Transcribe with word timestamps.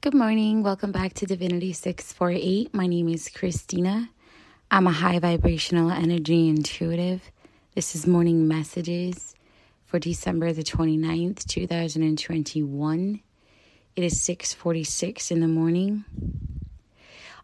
Good 0.00 0.14
morning. 0.14 0.62
Welcome 0.62 0.92
back 0.92 1.14
to 1.14 1.26
Divinity 1.26 1.72
648. 1.72 2.72
My 2.72 2.86
name 2.86 3.08
is 3.08 3.28
Christina. 3.28 4.08
I'm 4.70 4.86
a 4.86 4.92
high 4.92 5.18
vibrational 5.18 5.90
energy 5.90 6.48
intuitive. 6.48 7.20
This 7.74 7.96
is 7.96 8.06
morning 8.06 8.46
messages 8.46 9.34
for 9.86 9.98
December 9.98 10.52
the 10.52 10.62
29th, 10.62 11.44
2021. 11.46 13.20
It 13.96 14.04
is 14.04 14.20
6:46 14.20 15.32
in 15.32 15.40
the 15.40 15.48
morning. 15.48 16.04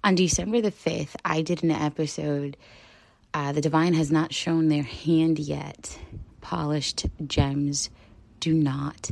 On 0.04 0.14
December 0.14 0.60
the 0.60 0.70
5th, 0.70 1.16
I 1.24 1.42
did 1.42 1.64
an 1.64 1.72
episode 1.72 2.56
uh, 3.34 3.50
the 3.50 3.60
divine 3.60 3.94
has 3.94 4.12
not 4.12 4.32
shown 4.32 4.68
their 4.68 4.84
hand 4.84 5.40
yet. 5.40 5.98
Polished 6.40 7.06
gems 7.26 7.90
do 8.38 8.54
not 8.54 9.10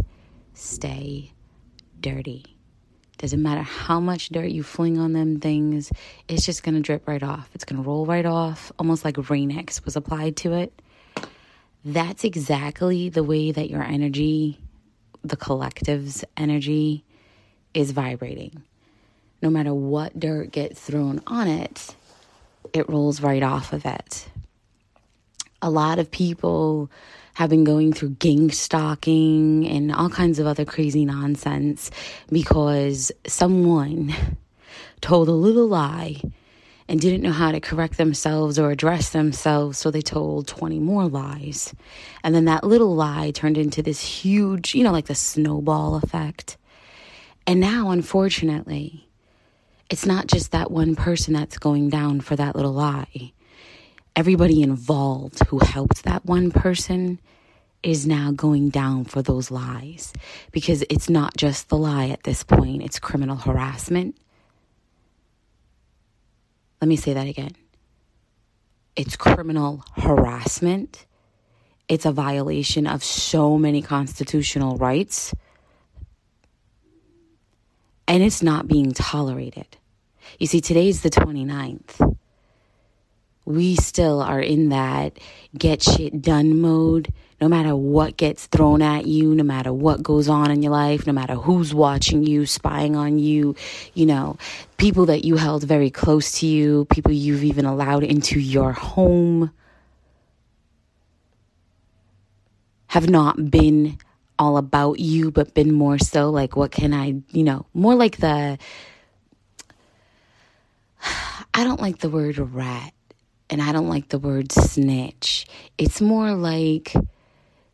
stay 0.55 1.33
dirty. 2.01 2.53
Doesn't 3.23 3.41
matter 3.41 3.63
how 3.63 4.01
much 4.01 4.31
dirt 4.31 4.51
you 4.51 4.65
fling 4.65 4.99
on 4.99 5.13
them 5.13 5.39
things, 5.39 5.93
it's 6.27 6.45
just 6.45 6.65
going 6.65 6.75
to 6.75 6.81
drip 6.81 7.07
right 7.07 7.23
off. 7.23 7.49
It's 7.55 7.65
going 7.65 7.81
to 7.81 7.89
roll 7.89 8.05
right 8.05 8.27
off, 8.27 8.73
almost 8.81 9.05
like 9.05 9.31
Rain-X 9.31 9.85
was 9.85 9.95
applied 9.95 10.37
to 10.39 10.55
it. 10.55 10.73
That's 11.85 12.25
exactly 12.25 13.11
the 13.11 13.23
way 13.23 13.53
that 13.53 13.71
your 13.71 13.85
energy, 13.85 14.59
the 15.23 15.37
collective's 15.37 16.25
energy, 16.37 17.05
is 17.75 17.93
vibrating. 17.93 18.65
No 19.41 19.51
matter 19.51 19.73
what 19.73 20.19
dirt 20.19 20.51
gets 20.51 20.81
thrown 20.81 21.23
on 21.29 21.47
it, 21.47 21.95
it 22.73 22.89
rolls 22.89 23.21
right 23.21 23.45
off 23.45 23.73
of 23.73 23.87
it. 23.87 24.29
A 25.63 25.71
lot 25.71 26.01
of 26.01 26.11
people 26.11 26.91
have 27.35 27.51
been 27.51 27.65
going 27.65 27.93
through 27.93 28.11
gang 28.11 28.51
stalking 28.51 29.67
and 29.67 29.93
all 29.93 30.11
kinds 30.11 30.39
of 30.39 30.47
other 30.47 30.65
crazy 30.65 31.05
nonsense 31.05 31.91
because 32.31 33.11
someone 33.27 34.15
told 35.01 35.29
a 35.29 35.33
little 35.33 35.67
lie 35.67 36.21
and 36.89 37.01
didn't 37.01 37.23
know 37.23 37.33
how 37.33 37.53
to 37.53 37.61
correct 37.61 37.97
themselves 37.97 38.59
or 38.59 38.71
address 38.71 39.11
themselves, 39.11 39.79
so 39.79 39.91
they 39.91 40.03
told 40.03 40.47
20 40.47 40.79
more 40.79 41.09
lies. 41.09 41.75
And 42.23 42.35
then 42.35 42.45
that 42.47 42.65
little 42.65 42.95
lie 42.95 43.31
turned 43.31 43.57
into 43.57 43.83
this 43.83 44.01
huge, 44.01 44.75
you 44.75 44.85
know, 44.85 44.93
like 44.93 45.07
the 45.07 45.15
snowball 45.15 45.95
effect. 45.97 46.59
And 47.47 47.61
now, 47.61 47.91
unfortunately, 47.91 49.09
it's 49.91 50.07
not 50.07 50.27
just 50.27 50.53
that 50.53 50.71
one 50.71 50.95
person 50.95 51.35
that's 51.35 51.59
going 51.59 51.89
down 51.89 52.21
for 52.21 52.37
that 52.37 52.57
little 52.57 52.73
lie 52.73 53.33
everybody 54.15 54.63
involved 54.63 55.41
who 55.47 55.59
helped 55.59 56.05
that 56.05 56.25
one 56.25 56.51
person 56.51 57.19
is 57.83 58.07
now 58.07 58.31
going 58.31 58.69
down 58.69 59.05
for 59.05 59.23
those 59.23 59.51
lies 59.51 60.13
because 60.53 60.85
it's 60.89 61.11
not 61.11 61.37
just 61.37 61.69
the 61.69 61.77
lie 61.77 62.09
at 62.09 62.23
this 62.23 62.45
point, 62.45 62.83
it's 62.83 62.99
criminal 62.99 63.37
harassment. 63.37 64.17
Let 66.81 66.89
me 66.89 66.97
say 66.97 67.15
that 67.15 67.27
again. 67.27 67.57
It's 68.95 69.17
criminal 69.17 69.85
harassment. 69.97 71.07
It's 71.89 72.05
a 72.05 72.13
violation 72.13 72.87
of 72.87 73.03
so 73.03 73.57
many 73.59 73.83
constitutional 73.83 74.77
rights. 74.77 75.35
And 78.07 78.23
it's 78.23 78.43
not 78.43 78.69
being 78.69 78.93
tolerated. 78.93 79.77
You 80.39 80.47
see, 80.47 80.61
today's 80.61 81.03
the 81.03 81.11
29th 81.11 82.17
we 83.45 83.77
still 83.77 84.21
are 84.21 84.41
in 84.41 84.69
that 84.69 85.19
get 85.57 85.83
shit 85.83 86.23
done 86.23 86.61
mode. 86.61 87.13
No 87.41 87.49
matter 87.49 87.75
what 87.75 88.17
gets 88.17 88.47
thrown 88.47 88.83
at 88.83 89.07
you, 89.07 89.35
no 89.35 89.43
matter 89.43 89.73
what 89.73 90.01
goes 90.01 90.29
on 90.29 90.53
in 90.53 90.63
your 90.63 90.71
life, 90.71 91.09
no 91.09 91.13
matter 91.13 91.35
who's 91.35 91.75
watching 91.75 92.25
you, 92.25 92.47
spying 92.47 92.95
on 92.95 93.19
you, 93.19 93.57
you 93.95 94.07
know, 94.07 94.37
people 94.77 95.07
that 95.07 95.25
you 95.25 95.37
held 95.37 95.65
very 95.65 95.91
close 95.91 96.39
to 96.39 96.47
you, 96.47 96.85
people 96.85 97.11
you've 97.11 97.43
even 97.43 97.65
allowed 97.65 98.05
into 98.05 98.39
your 98.39 98.73
home 98.73 99.51
have 102.87 103.11
not 103.11 103.51
been 103.51 103.99
all 104.39 104.57
about 104.57 105.01
you, 105.01 105.33
but 105.33 105.53
been 105.53 105.73
more 105.73 105.99
so 105.99 106.31
like, 106.31 106.55
what 106.55 106.71
can 106.71 106.95
I, 106.95 107.23
you 107.31 107.43
know, 107.43 107.67
more 107.75 107.97
like 107.97 108.19
the, 108.19 108.57
I 111.55 111.65
don't 111.65 111.81
like 111.81 111.99
the 111.99 112.09
word 112.09 112.39
rat 112.39 112.93
and 113.53 113.61
I 113.61 113.71
don't 113.71 113.91
like 113.91 114.09
the 114.09 114.19
word 114.19 114.51
snitch. 114.51 115.47
It's 115.77 116.01
more 116.01 116.33
like, 116.33 116.95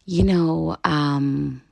you 0.04 0.24
know, 0.24 0.76
um, 0.82 1.62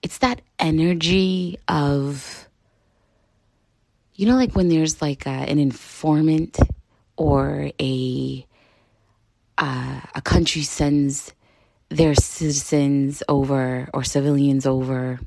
it's 0.00 0.16
that 0.18 0.40
energy 0.58 1.58
of, 1.68 2.48
you 4.14 4.24
know, 4.24 4.36
like 4.36 4.56
when 4.56 4.70
there's 4.70 5.02
like 5.02 5.26
a, 5.26 5.28
an 5.28 5.58
informant 5.58 6.58
or 7.18 7.70
a 7.78 8.46
uh, 9.58 10.00
a 10.14 10.22
country 10.22 10.62
sends 10.62 11.34
their 11.90 12.14
citizens 12.14 13.22
over 13.28 13.90
or 13.92 14.02
civilians 14.02 14.64
over 14.64 15.20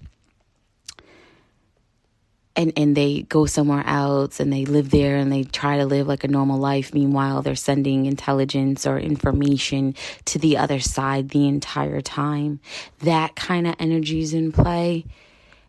and 2.55 2.73
and 2.75 2.95
they 2.95 3.23
go 3.23 3.45
somewhere 3.45 3.83
else 3.85 4.39
and 4.39 4.51
they 4.51 4.65
live 4.65 4.89
there 4.89 5.15
and 5.15 5.31
they 5.31 5.43
try 5.43 5.77
to 5.77 5.85
live 5.85 6.07
like 6.07 6.23
a 6.23 6.27
normal 6.27 6.59
life. 6.59 6.93
Meanwhile 6.93 7.41
they're 7.41 7.55
sending 7.55 8.05
intelligence 8.05 8.85
or 8.85 8.99
information 8.99 9.95
to 10.25 10.39
the 10.39 10.57
other 10.57 10.79
side 10.79 11.29
the 11.29 11.47
entire 11.47 12.01
time. 12.01 12.59
That 12.99 13.35
kind 13.35 13.67
of 13.67 13.75
energy 13.79 14.19
is 14.21 14.33
in 14.33 14.51
play. 14.51 15.05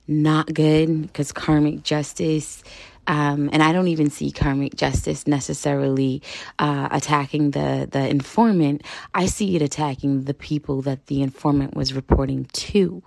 Not 0.08 0.52
good 0.52 1.02
because 1.02 1.32
karmic 1.32 1.84
justice 1.84 2.62
um, 3.06 3.50
and 3.52 3.62
I 3.62 3.72
don't 3.72 3.88
even 3.88 4.10
see 4.10 4.30
karmic 4.30 4.76
justice 4.76 5.26
necessarily 5.26 6.22
uh, 6.58 6.88
attacking 6.90 7.50
the 7.50 7.88
the 7.90 8.08
informant. 8.08 8.82
I 9.12 9.26
see 9.26 9.56
it 9.56 9.62
attacking 9.62 10.24
the 10.24 10.34
people 10.34 10.82
that 10.82 11.06
the 11.06 11.22
informant 11.22 11.74
was 11.74 11.94
reporting 11.94 12.44
to 12.52 13.02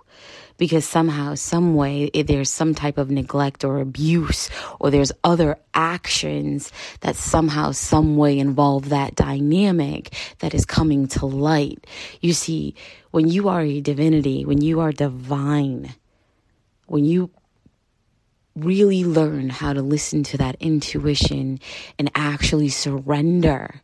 because 0.56 0.84
somehow, 0.84 1.34
some 1.34 1.74
way, 1.74 2.10
there's 2.10 2.50
some 2.50 2.74
type 2.74 2.98
of 2.98 3.10
neglect 3.10 3.64
or 3.64 3.80
abuse, 3.80 4.50
or 4.80 4.90
there's 4.90 5.12
other 5.24 5.58
actions 5.74 6.72
that 7.00 7.16
somehow, 7.16 7.72
some 7.72 8.16
way 8.16 8.38
involve 8.38 8.88
that 8.88 9.14
dynamic 9.14 10.14
that 10.38 10.54
is 10.54 10.64
coming 10.64 11.06
to 11.08 11.26
light. 11.26 11.86
You 12.20 12.32
see, 12.32 12.74
when 13.10 13.28
you 13.28 13.48
are 13.48 13.62
a 13.62 13.80
divinity, 13.80 14.44
when 14.44 14.60
you 14.60 14.80
are 14.80 14.92
divine, 14.92 15.94
when 16.86 17.04
you 17.04 17.30
really 18.54 19.04
learn 19.04 19.50
how 19.50 19.72
to 19.72 19.82
listen 19.82 20.22
to 20.22 20.38
that 20.38 20.56
intuition 20.60 21.60
and 21.98 22.10
actually 22.14 22.70
surrender 22.70 23.82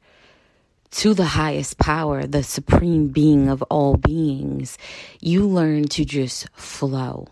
to 0.92 1.14
the 1.14 1.24
highest 1.24 1.78
power, 1.78 2.26
the 2.26 2.42
supreme 2.42 3.08
being 3.08 3.48
of 3.48 3.62
all 3.62 3.96
beings, 3.96 4.78
you 5.20 5.46
learn 5.46 5.84
to 5.88 6.04
just 6.04 6.48
flow 6.54 7.28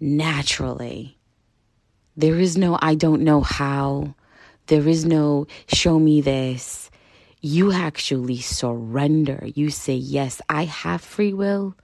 naturally. 0.00 1.18
There 2.16 2.38
is 2.38 2.56
no, 2.56 2.78
I 2.80 2.94
don't 2.94 3.22
know 3.22 3.40
how. 3.40 4.14
There 4.66 4.88
is 4.88 5.04
no, 5.04 5.46
show 5.72 5.98
me 5.98 6.20
this. 6.20 6.90
You 7.40 7.72
actually 7.72 8.38
surrender. 8.38 9.44
You 9.54 9.70
say, 9.70 9.94
yes, 9.94 10.40
I 10.48 10.64
have 10.64 11.00
free 11.00 11.32
will. 11.32 11.76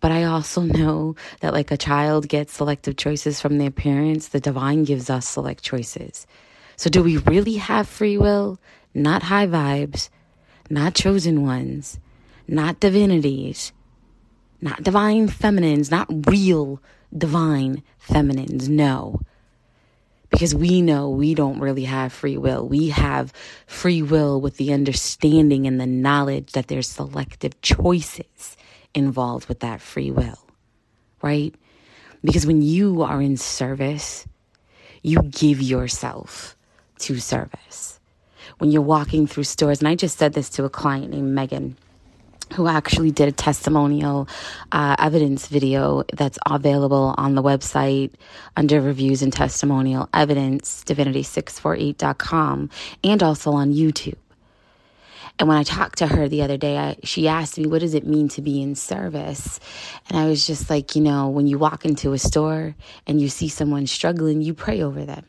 But 0.00 0.12
I 0.12 0.24
also 0.24 0.62
know 0.62 1.16
that, 1.40 1.52
like 1.52 1.70
a 1.70 1.76
child 1.76 2.28
gets 2.28 2.54
selective 2.54 2.96
choices 2.96 3.40
from 3.40 3.58
their 3.58 3.70
parents, 3.70 4.28
the 4.28 4.40
divine 4.40 4.84
gives 4.84 5.10
us 5.10 5.26
select 5.28 5.62
choices. 5.62 6.26
So, 6.76 6.88
do 6.88 7.02
we 7.02 7.16
really 7.16 7.54
have 7.54 7.88
free 7.88 8.16
will? 8.16 8.60
Not 8.98 9.24
high 9.24 9.46
vibes, 9.46 10.10
not 10.68 10.94
chosen 10.94 11.42
ones, 11.42 11.98
not 12.46 12.80
divinities, 12.80 13.72
not 14.60 14.82
divine 14.82 15.28
feminines, 15.28 15.90
not 15.90 16.08
real 16.28 16.82
divine 17.16 17.82
feminines. 17.98 18.68
No. 18.68 19.20
Because 20.30 20.54
we 20.54 20.82
know 20.82 21.08
we 21.08 21.34
don't 21.34 21.60
really 21.60 21.84
have 21.84 22.12
free 22.12 22.36
will. 22.36 22.68
We 22.68 22.88
have 22.88 23.32
free 23.66 24.02
will 24.02 24.40
with 24.40 24.58
the 24.58 24.74
understanding 24.74 25.66
and 25.66 25.80
the 25.80 25.86
knowledge 25.86 26.52
that 26.52 26.68
there's 26.68 26.88
selective 26.88 27.60
choices 27.62 28.56
involved 28.94 29.48
with 29.48 29.60
that 29.60 29.80
free 29.80 30.10
will, 30.10 30.38
right? 31.22 31.54
Because 32.22 32.46
when 32.46 32.60
you 32.60 33.02
are 33.02 33.22
in 33.22 33.36
service, 33.36 34.26
you 35.02 35.22
give 35.22 35.62
yourself 35.62 36.56
to 36.98 37.18
service 37.20 37.97
when 38.56 38.70
you're 38.70 38.82
walking 38.82 39.26
through 39.26 39.44
stores. 39.44 39.80
And 39.80 39.88
I 39.88 39.94
just 39.94 40.18
said 40.18 40.32
this 40.32 40.48
to 40.50 40.64
a 40.64 40.70
client 40.70 41.10
named 41.12 41.34
Megan 41.34 41.76
who 42.54 42.66
actually 42.66 43.10
did 43.10 43.28
a 43.28 43.32
testimonial 43.32 44.28
uh, 44.72 44.96
evidence 44.98 45.46
video 45.48 46.02
that's 46.14 46.38
available 46.46 47.14
on 47.18 47.34
the 47.34 47.42
website 47.42 48.10
under 48.56 48.80
reviews 48.80 49.22
and 49.22 49.32
testimonial 49.32 50.08
evidence, 50.14 50.82
divinity648.com, 50.84 52.70
and 53.04 53.22
also 53.22 53.52
on 53.52 53.72
YouTube. 53.72 54.16
And 55.38 55.48
when 55.48 55.58
I 55.58 55.62
talked 55.62 55.98
to 55.98 56.08
her 56.08 56.28
the 56.28 56.42
other 56.42 56.56
day, 56.56 56.78
I, 56.78 56.96
she 57.04 57.28
asked 57.28 57.58
me, 57.58 57.66
What 57.66 57.80
does 57.80 57.94
it 57.94 58.06
mean 58.06 58.28
to 58.30 58.42
be 58.42 58.60
in 58.60 58.74
service? 58.74 59.60
And 60.08 60.18
I 60.18 60.26
was 60.26 60.46
just 60.46 60.68
like, 60.68 60.96
You 60.96 61.02
know, 61.02 61.28
when 61.28 61.46
you 61.46 61.58
walk 61.58 61.84
into 61.84 62.12
a 62.12 62.18
store 62.18 62.74
and 63.06 63.20
you 63.20 63.28
see 63.28 63.48
someone 63.48 63.86
struggling, 63.86 64.40
you 64.40 64.52
pray 64.52 64.82
over 64.82 65.04
them. 65.04 65.24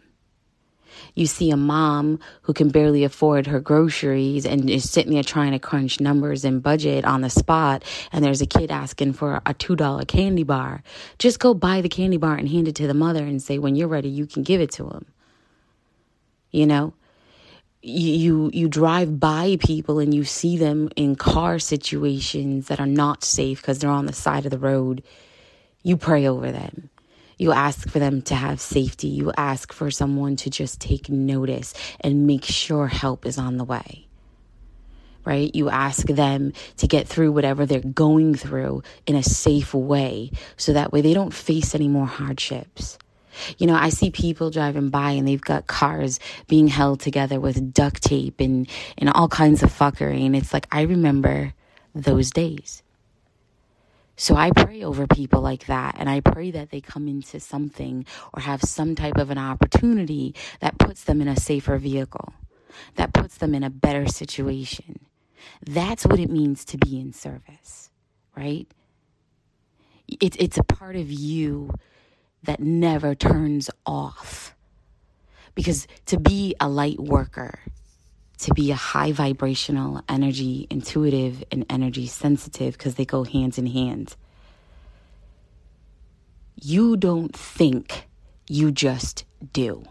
You 1.15 1.25
see 1.25 1.51
a 1.51 1.57
mom 1.57 2.19
who 2.43 2.53
can 2.53 2.69
barely 2.69 3.03
afford 3.03 3.47
her 3.47 3.59
groceries 3.59 4.45
and 4.45 4.69
is 4.69 4.89
sitting 4.89 5.13
there 5.13 5.23
trying 5.23 5.51
to 5.51 5.59
crunch 5.59 5.99
numbers 5.99 6.45
and 6.45 6.61
budget 6.61 7.05
on 7.05 7.21
the 7.21 7.29
spot, 7.29 7.83
and 8.11 8.23
there's 8.23 8.41
a 8.41 8.45
kid 8.45 8.71
asking 8.71 9.13
for 9.13 9.41
a 9.45 9.53
$2 9.53 10.07
candy 10.07 10.43
bar. 10.43 10.83
Just 11.17 11.39
go 11.39 11.53
buy 11.53 11.81
the 11.81 11.89
candy 11.89 12.17
bar 12.17 12.35
and 12.35 12.49
hand 12.49 12.67
it 12.67 12.75
to 12.75 12.87
the 12.87 12.93
mother 12.93 13.23
and 13.23 13.41
say, 13.41 13.57
When 13.57 13.75
you're 13.75 13.87
ready, 13.87 14.09
you 14.09 14.25
can 14.25 14.43
give 14.43 14.61
it 14.61 14.71
to 14.71 14.87
him. 14.89 15.05
You 16.51 16.65
know? 16.65 16.93
you 17.81 18.51
you 18.53 18.67
drive 18.67 19.19
by 19.19 19.57
people 19.59 19.99
and 19.99 20.13
you 20.13 20.23
see 20.25 20.57
them 20.57 20.89
in 20.95 21.15
car 21.15 21.59
situations 21.59 22.67
that 22.67 22.79
are 22.79 22.85
not 22.85 23.23
safe 23.23 23.61
because 23.61 23.79
they're 23.79 23.89
on 23.89 24.05
the 24.05 24.13
side 24.13 24.45
of 24.45 24.51
the 24.51 24.59
road 24.59 25.01
you 25.81 25.95
pray 25.95 26.27
over 26.27 26.51
them 26.51 26.89
you 27.39 27.51
ask 27.51 27.89
for 27.89 27.97
them 27.97 28.21
to 28.21 28.35
have 28.35 28.61
safety 28.61 29.07
you 29.07 29.31
ask 29.37 29.73
for 29.73 29.89
someone 29.89 30.35
to 30.35 30.49
just 30.49 30.79
take 30.79 31.09
notice 31.09 31.73
and 32.01 32.27
make 32.27 32.43
sure 32.43 32.87
help 32.87 33.25
is 33.25 33.37
on 33.37 33.57
the 33.57 33.63
way 33.63 34.07
right 35.25 35.55
you 35.55 35.69
ask 35.69 36.05
them 36.07 36.53
to 36.77 36.87
get 36.87 37.07
through 37.07 37.31
whatever 37.31 37.65
they're 37.65 37.79
going 37.79 38.35
through 38.35 38.83
in 39.07 39.15
a 39.15 39.23
safe 39.23 39.73
way 39.73 40.29
so 40.57 40.73
that 40.73 40.91
way 40.91 41.01
they 41.01 41.13
don't 41.13 41.33
face 41.33 41.73
any 41.73 41.87
more 41.87 42.05
hardships 42.05 42.99
you 43.57 43.67
know, 43.67 43.75
I 43.75 43.89
see 43.89 44.11
people 44.11 44.49
driving 44.49 44.89
by 44.89 45.11
and 45.11 45.27
they've 45.27 45.41
got 45.41 45.67
cars 45.67 46.19
being 46.47 46.67
held 46.67 46.99
together 46.99 47.39
with 47.39 47.73
duct 47.73 48.03
tape 48.03 48.39
and, 48.39 48.67
and 48.97 49.09
all 49.09 49.27
kinds 49.27 49.63
of 49.63 49.71
fuckery. 49.71 50.25
And 50.25 50.35
it's 50.35 50.53
like, 50.53 50.67
I 50.71 50.81
remember 50.81 51.53
those 51.95 52.31
days. 52.31 52.83
So 54.19 54.35
I 54.35 54.51
pray 54.51 54.83
over 54.83 55.07
people 55.07 55.39
like 55.39 55.67
that 55.67 55.95
and 55.97 56.09
I 56.09 56.19
pray 56.19 56.51
that 56.51 56.71
they 56.71 56.81
come 56.81 57.07
into 57.07 57.39
something 57.39 58.05
or 58.33 58.41
have 58.41 58.61
some 58.61 58.93
type 58.93 59.15
of 59.17 59.29
an 59.29 59.37
opportunity 59.37 60.35
that 60.59 60.77
puts 60.77 61.05
them 61.05 61.21
in 61.21 61.29
a 61.29 61.39
safer 61.39 61.77
vehicle, 61.77 62.33
that 62.95 63.13
puts 63.13 63.37
them 63.37 63.55
in 63.55 63.63
a 63.63 63.69
better 63.69 64.07
situation. 64.07 64.99
That's 65.65 66.05
what 66.05 66.19
it 66.19 66.29
means 66.29 66.65
to 66.65 66.77
be 66.77 66.99
in 66.99 67.13
service, 67.13 67.91
right? 68.35 68.67
It's, 70.09 70.35
it's 70.37 70.57
a 70.57 70.63
part 70.63 70.97
of 70.97 71.09
you 71.09 71.71
that 72.43 72.59
never 72.59 73.15
turns 73.15 73.69
off. 73.85 74.53
Because 75.55 75.87
to 76.07 76.19
be 76.19 76.55
a 76.59 76.67
light 76.67 76.99
worker, 76.99 77.61
to 78.39 78.53
be 78.53 78.71
a 78.71 78.75
high 78.75 79.11
vibrational, 79.11 80.01
energy 80.07 80.65
intuitive, 80.69 81.43
and 81.51 81.65
energy 81.69 82.07
sensitive, 82.07 82.77
because 82.77 82.95
they 82.95 83.05
go 83.05 83.23
hands 83.23 83.57
in 83.57 83.67
hand, 83.67 84.15
you 86.55 86.95
don't 86.95 87.35
think, 87.35 88.07
you 88.47 88.71
just 88.71 89.25
do. 89.53 89.83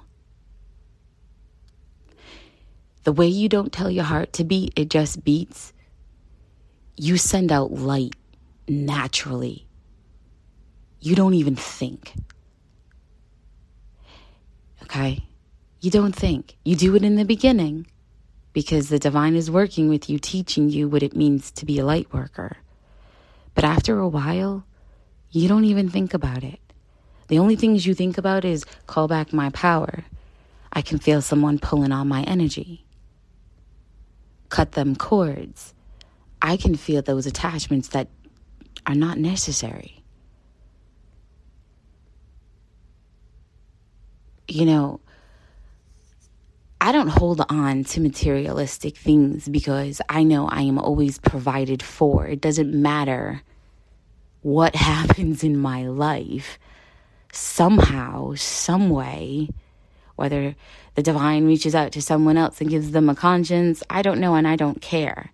The 3.04 3.12
way 3.12 3.26
you 3.26 3.48
don't 3.48 3.72
tell 3.72 3.90
your 3.90 4.04
heart 4.04 4.32
to 4.34 4.44
beat, 4.44 4.72
it 4.76 4.88
just 4.90 5.24
beats. 5.24 5.72
You 6.96 7.16
send 7.16 7.52
out 7.52 7.72
light 7.72 8.16
naturally. 8.66 9.66
You 11.00 11.14
don't 11.14 11.34
even 11.34 11.54
think. 11.54 12.14
Okay? 14.82 15.24
You 15.80 15.90
don't 15.90 16.14
think. 16.14 16.56
You 16.64 16.76
do 16.76 16.96
it 16.96 17.04
in 17.04 17.16
the 17.16 17.24
beginning 17.24 17.86
because 18.58 18.88
the 18.88 18.98
divine 18.98 19.36
is 19.36 19.48
working 19.48 19.88
with 19.88 20.10
you, 20.10 20.18
teaching 20.18 20.68
you 20.68 20.88
what 20.88 21.04
it 21.04 21.14
means 21.14 21.52
to 21.52 21.64
be 21.64 21.78
a 21.78 21.84
light 21.84 22.12
worker. 22.12 22.56
But 23.54 23.62
after 23.62 24.00
a 24.00 24.08
while, 24.08 24.64
you 25.30 25.46
don't 25.46 25.62
even 25.64 25.88
think 25.88 26.12
about 26.12 26.42
it. 26.42 26.58
The 27.28 27.38
only 27.38 27.54
things 27.54 27.86
you 27.86 27.94
think 27.94 28.18
about 28.18 28.44
is 28.44 28.64
call 28.88 29.06
back 29.06 29.32
my 29.32 29.50
power. 29.50 30.02
I 30.72 30.82
can 30.82 30.98
feel 30.98 31.22
someone 31.22 31.60
pulling 31.60 31.92
on 31.92 32.08
my 32.08 32.24
energy. 32.24 32.84
Cut 34.48 34.72
them 34.72 34.96
cords. 34.96 35.72
I 36.42 36.56
can 36.56 36.74
feel 36.74 37.00
those 37.00 37.26
attachments 37.26 37.90
that 37.90 38.08
are 38.88 38.96
not 38.96 39.18
necessary. 39.18 39.98
you 44.48 44.64
know, 44.64 45.00
I 46.80 46.92
don't 46.92 47.08
hold 47.08 47.44
on 47.48 47.84
to 47.84 48.00
materialistic 48.00 48.96
things 48.96 49.48
because 49.48 50.00
I 50.08 50.22
know 50.22 50.46
I 50.48 50.62
am 50.62 50.78
always 50.78 51.18
provided 51.18 51.82
for. 51.82 52.26
It 52.26 52.40
doesn't 52.40 52.72
matter 52.72 53.42
what 54.42 54.74
happens 54.90 55.42
in 55.42 55.58
my 55.58 55.86
life. 55.86 56.58
Somehow, 57.32 58.34
some 58.34 58.90
way, 58.90 59.50
whether 60.16 60.54
the 60.94 61.02
divine 61.02 61.46
reaches 61.46 61.74
out 61.74 61.92
to 61.92 62.02
someone 62.02 62.36
else 62.36 62.60
and 62.60 62.70
gives 62.70 62.92
them 62.92 63.08
a 63.08 63.14
conscience, 63.14 63.82
I 63.90 64.02
don't 64.02 64.20
know 64.20 64.34
and 64.34 64.46
I 64.46 64.56
don't 64.56 64.80
care. 64.80 65.32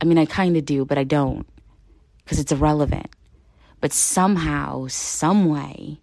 I 0.00 0.04
mean, 0.04 0.18
I 0.18 0.24
kind 0.24 0.56
of 0.56 0.64
do, 0.64 0.84
but 0.84 0.98
I 0.98 1.04
don't 1.04 1.46
because 2.24 2.38
it's 2.38 2.52
irrelevant. 2.52 3.08
But 3.80 3.92
somehow, 3.92 4.86
some 4.88 5.48
way, 5.48 6.00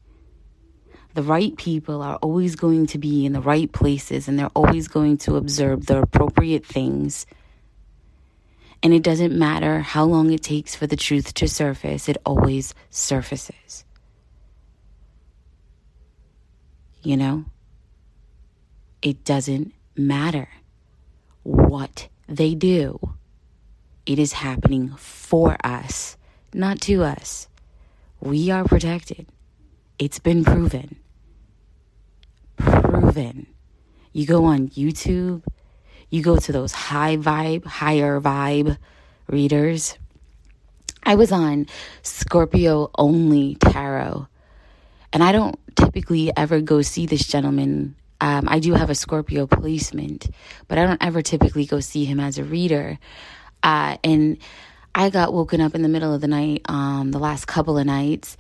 the 1.18 1.24
right 1.24 1.58
people 1.58 2.04
are 2.04 2.18
always 2.18 2.56
going 2.56 2.86
to 2.86 3.00
be 3.00 3.26
in 3.26 3.34
the 3.34 3.42
right 3.42 3.72
places 3.72 4.28
and 4.28 4.38
they're 4.38 4.52
always 4.56 4.88
going 4.88 5.18
to 5.18 5.36
observe 5.36 5.88
the 5.88 6.00
appropriate 6.00 6.64
things. 6.64 7.26
And 8.84 8.94
it 8.94 9.02
doesn't 9.02 9.36
matter 9.36 9.80
how 9.80 10.06
long 10.06 10.32
it 10.32 10.44
takes 10.44 10.76
for 10.76 10.86
the 10.86 10.96
truth 10.96 11.34
to 11.34 11.48
surface, 11.48 12.08
it 12.08 12.18
always 12.24 12.76
surfaces. 12.92 13.84
You 17.02 17.18
know? 17.18 17.46
It 19.02 19.26
doesn't 19.26 19.74
matter 19.96 20.50
what 21.42 22.10
they 22.30 22.54
do, 22.54 23.00
it 24.06 24.20
is 24.20 24.34
happening 24.34 24.90
for 24.98 25.58
us, 25.64 26.16
not 26.54 26.80
to 26.82 27.04
us. 27.04 27.48
We 28.20 28.52
are 28.52 28.66
protected. 28.66 29.26
It's 29.98 30.20
been 30.20 30.46
proven 30.46 30.98
proven. 33.00 33.48
You 34.14 34.26
go 34.26 34.46
on 34.46 34.70
YouTube, 34.70 35.44
you 36.10 36.24
go 36.24 36.38
to 36.38 36.52
those 36.52 36.72
high 36.72 37.18
vibe, 37.18 37.66
higher 37.66 38.20
vibe 38.20 38.78
readers. 39.28 39.98
I 41.04 41.16
was 41.16 41.32
on 41.32 41.68
Scorpio 42.02 42.90
only 42.98 43.56
tarot, 43.56 44.28
and 45.14 45.24
I 45.24 45.32
don't 45.32 45.60
typically 45.76 46.36
ever 46.36 46.60
go 46.60 46.82
see 46.82 47.06
this 47.06 47.28
gentleman. 47.28 47.96
Um, 48.20 48.48
I 48.50 48.60
do 48.60 48.74
have 48.74 48.90
a 48.90 48.96
Scorpio 48.96 49.46
placement, 49.46 50.28
but 50.68 50.78
I 50.78 50.86
don't 50.86 51.04
ever 51.04 51.22
typically 51.22 51.66
go 51.66 51.80
see 51.80 52.06
him 52.06 52.20
as 52.20 52.38
a 52.38 52.44
reader. 52.44 52.98
Uh, 53.62 53.98
and 54.04 54.40
I 54.96 55.12
got 55.12 55.34
woken 55.34 55.62
up 55.62 55.76
in 55.76 55.84
the 55.84 55.90
middle 55.90 56.14
of 56.14 56.22
the 56.22 56.28
night 56.28 56.62
um, 56.66 57.12
the 57.12 57.20
last 57.20 57.46
couple 57.46 57.78
of 57.78 57.86
nights, 57.86 58.38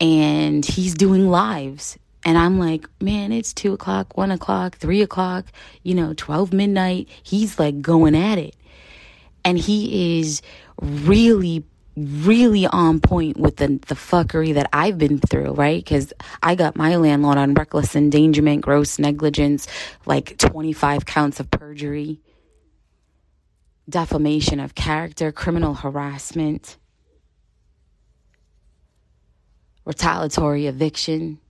and 0.00 0.64
he's 0.64 0.94
doing 0.94 1.28
lives 1.28 1.98
and 2.24 2.36
I'm 2.36 2.58
like, 2.58 2.86
man, 3.00 3.32
it's 3.32 3.52
two 3.54 3.72
o'clock, 3.72 4.16
one 4.16 4.30
o'clock, 4.30 4.76
three 4.76 5.02
o'clock, 5.02 5.46
you 5.82 5.94
know, 5.94 6.12
12 6.14 6.52
midnight. 6.52 7.08
He's 7.22 7.58
like 7.58 7.80
going 7.80 8.14
at 8.14 8.38
it. 8.38 8.54
And 9.42 9.58
he 9.58 10.20
is 10.20 10.42
really, 10.82 11.64
really 11.96 12.66
on 12.66 13.00
point 13.00 13.38
with 13.38 13.56
the, 13.56 13.68
the 13.86 13.94
fuckery 13.94 14.52
that 14.52 14.68
I've 14.72 14.98
been 14.98 15.18
through, 15.18 15.52
right? 15.52 15.82
Because 15.82 16.12
I 16.42 16.54
got 16.56 16.76
my 16.76 16.96
landlord 16.96 17.38
on 17.38 17.54
reckless 17.54 17.96
endangerment, 17.96 18.60
gross 18.60 18.98
negligence, 18.98 19.66
like 20.04 20.36
25 20.36 21.06
counts 21.06 21.40
of 21.40 21.50
perjury, 21.50 22.20
defamation 23.88 24.60
of 24.60 24.74
character, 24.74 25.32
criminal 25.32 25.72
harassment, 25.72 26.76
retaliatory 29.86 30.66
eviction 30.66 31.40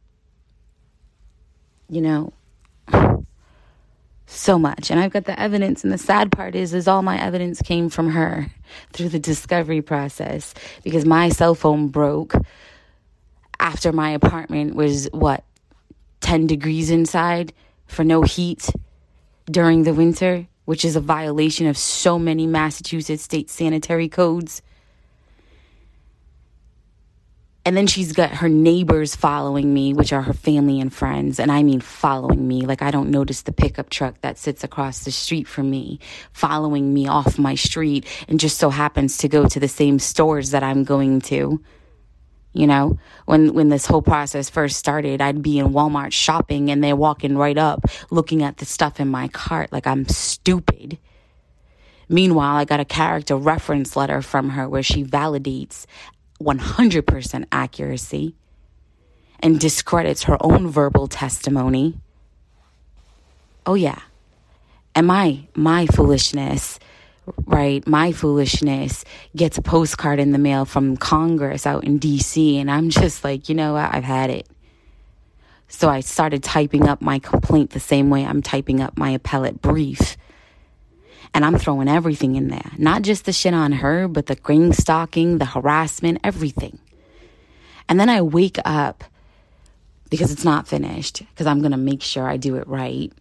you 1.91 2.01
know, 2.01 2.33
so 4.27 4.59
much. 4.59 4.91
And 4.91 5.01
I've 5.01 5.13
got 5.13 5.25
the 5.25 5.39
evidence 5.39 5.83
and 5.83 5.93
the 5.93 5.99
sad 5.99 6.31
part 6.31 6.55
is 6.55 6.73
is 6.73 6.87
all 6.87 7.03
my 7.03 7.21
evidence 7.21 7.61
came 7.61 7.91
from 7.91 8.11
her 8.11 8.47
through 8.93 9.09
the 9.09 9.19
discovery 9.19 9.83
process 9.83 10.55
because 10.85 11.05
my 11.05 11.29
cell 11.29 11.55
phone 11.55 11.89
broke 11.89 12.35
after 13.59 13.93
my 13.93 14.11
apartment 14.11 14.75
was 14.75 15.09
what 15.13 15.45
10 16.21 16.47
degrees 16.47 16.91
inside 16.91 17.53
for 17.87 18.05
no 18.05 18.23
heat 18.23 18.71
during 19.51 19.83
the 19.83 19.93
winter, 19.93 20.47
which 20.65 20.85
is 20.85 20.95
a 20.95 21.01
violation 21.01 21.67
of 21.67 21.77
so 21.77 22.19
many 22.19 22.47
Massachusetts 22.47 23.25
state 23.25 23.51
sanitary 23.51 24.09
codes. 24.09 24.63
And 27.65 27.77
then 27.77 27.87
she's 27.87 28.13
got 28.13 28.31
her 28.31 28.49
neighbors 28.49 29.15
following 29.15 29.73
me, 29.73 29.93
which 29.93 30.13
are 30.13 30.23
her 30.23 30.33
family 30.33 30.81
and 30.81 30.93
friends. 30.93 31.39
And 31.39 31.53
I 31.53 31.63
mean 31.63 31.81
following 31.81 32.49
me. 32.49 32.63
Like 32.63 32.81
I 32.81 32.91
don't 32.91 33.11
notice 33.11 33.43
the 33.43 33.53
pickup 33.53 33.91
truck 33.91 34.21
that 34.23 34.39
sits 34.39 34.65
across 34.65 35.05
the 35.05 35.13
street 35.13 35.47
from 35.47 35.71
me, 35.71 36.01
following 36.33 36.95
me 36.95 37.07
off 37.07 37.39
my 37.39 37.55
street 37.55 38.07
and 38.29 38.41
just 38.41 38.59
so 38.59 38.71
happens 38.71 39.19
to 39.19 39.29
go 39.29 39.47
to 39.47 39.61
the 39.61 39.69
same 39.69 39.99
stores 39.99 40.53
that 40.53 40.63
I'm 40.63 40.85
going 40.85 41.21
to. 41.23 41.63
You 42.53 42.67
know, 42.67 42.99
when, 43.27 43.53
when 43.53 43.69
this 43.69 43.87
whole 43.87 44.03
process 44.03 44.51
first 44.51 44.77
started, 44.77 45.21
I'd 45.21 45.43
be 45.43 45.59
in 45.59 45.69
Walmart 45.69 46.13
shopping 46.13 46.71
and 46.71 46.83
they're 46.83 46.97
walking 46.97 47.37
right 47.37 47.57
up 47.57 47.85
looking 48.11 48.43
at 48.43 48.57
the 48.57 48.65
stuff 48.65 48.99
in 48.99 49.09
my 49.09 49.29
cart 49.29 49.71
like 49.71 49.87
I'm 49.87 50.09
stupid. 50.09 50.99
Meanwhile, 52.09 52.57
I 52.57 52.65
got 52.65 52.81
a 52.81 52.85
character 52.85 53.37
reference 53.37 53.95
letter 53.95 54.21
from 54.21 54.51
her 54.51 54.69
where 54.69 54.83
she 54.83 55.05
validates 55.05 55.87
100% 56.41 57.45
accuracy 57.53 58.35
and 59.41 59.59
discredits 59.59 60.25
her 60.25 60.37
own 60.41 60.69
verbal 60.69 61.07
testimony. 61.07 61.99
Oh 63.67 63.75
yeah. 63.75 64.01
And 64.95 65.07
my 65.07 65.47
my 65.55 65.87
foolishness 65.87 66.79
right? 67.47 67.87
My 67.87 68.13
foolishness 68.13 69.05
gets 69.37 69.59
a 69.59 69.63
postcard 69.63 70.19
in 70.19 70.33
the 70.33 70.39
mail 70.39 70.65
from 70.65 70.97
Congress 70.97 71.67
out 71.67 71.85
in 71.85 71.99
DC, 72.01 72.61
and 72.61 72.71
I'm 72.71 72.91
just 72.91 73.25
like, 73.25 73.49
you 73.49 73.55
know 73.55 73.75
what? 73.75 73.93
I've 73.93 74.05
had 74.05 74.31
it. 74.31 74.47
So 75.69 75.89
I 75.89 76.01
started 76.01 76.43
typing 76.43 76.89
up 76.89 77.01
my 77.01 77.19
complaint 77.19 77.71
the 77.71 77.81
same 77.81 78.11
way 78.11 78.25
I'm 78.25 78.43
typing 78.43 78.81
up 78.81 78.99
my 78.99 79.11
appellate 79.11 79.63
brief. 79.63 80.17
And 81.33 81.45
I'm 81.45 81.59
throwing 81.59 81.89
everything 81.89 82.35
in 82.35 82.49
there. 82.49 82.73
Not 82.77 83.03
just 83.03 83.25
the 83.25 83.33
shit 83.33 83.55
on 83.55 83.73
her, 83.73 84.09
but 84.09 84.27
the 84.27 84.35
green 84.35 84.73
stalking, 84.73 85.39
the 85.39 85.45
harassment, 85.45 86.19
everything. 86.25 86.79
And 87.89 88.01
then 88.01 88.09
I 88.09 88.23
wake 88.23 88.59
up 88.65 89.05
because 90.11 90.33
it's 90.33 90.45
not 90.45 90.67
finished, 90.67 91.23
because 91.31 91.47
I'm 91.47 91.61
going 91.61 91.71
to 91.71 91.79
make 91.79 92.03
sure 92.03 92.29
I 92.29 92.37
do 92.37 92.57
it 92.57 92.67
right. 92.67 93.13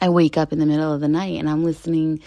I 0.00 0.08
wake 0.08 0.36
up 0.36 0.52
in 0.52 0.60
the 0.60 0.66
middle 0.66 0.92
of 0.92 1.00
the 1.00 1.08
night 1.08 1.38
and 1.38 1.50
I'm 1.50 1.64
listening 1.64 2.20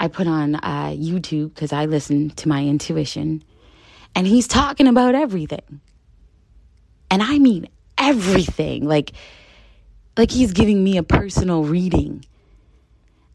I 0.00 0.08
put 0.08 0.26
on 0.28 0.54
uh, 0.54 0.94
YouTube 0.96 1.54
because 1.54 1.72
I 1.72 1.86
listen 1.86 2.30
to 2.30 2.48
my 2.48 2.64
intuition, 2.64 3.42
and 4.14 4.26
he's 4.26 4.46
talking 4.46 4.86
about 4.86 5.14
everything. 5.14 5.80
And 7.10 7.22
I 7.22 7.38
mean 7.38 7.68
everything. 7.96 8.86
Like, 8.86 9.12
like 10.16 10.30
he's 10.30 10.52
giving 10.52 10.82
me 10.82 10.98
a 10.98 11.02
personal 11.02 11.64
reading. 11.64 12.24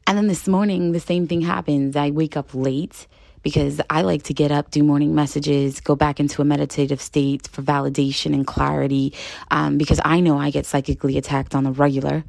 And 0.05 0.17
then 0.17 0.27
this 0.27 0.47
morning, 0.47 0.91
the 0.91 0.99
same 0.99 1.27
thing 1.27 1.41
happens. 1.41 1.95
I 1.95 2.11
wake 2.11 2.35
up 2.35 2.53
late 2.53 3.07
because 3.41 3.81
I 3.89 4.01
like 4.01 4.23
to 4.23 4.33
get 4.33 4.51
up, 4.51 4.71
do 4.71 4.83
morning 4.83 5.13
messages, 5.13 5.79
go 5.81 5.95
back 5.95 6.19
into 6.19 6.41
a 6.41 6.45
meditative 6.45 7.01
state 7.01 7.47
for 7.47 7.61
validation 7.61 8.33
and 8.33 8.47
clarity 8.47 9.13
um, 9.51 9.77
because 9.77 9.99
I 10.03 10.21
know 10.21 10.37
I 10.37 10.49
get 10.49 10.65
psychically 10.65 11.17
attacked 11.17 11.53
on 11.55 11.63
the 11.63 11.71
regular. 11.71 12.23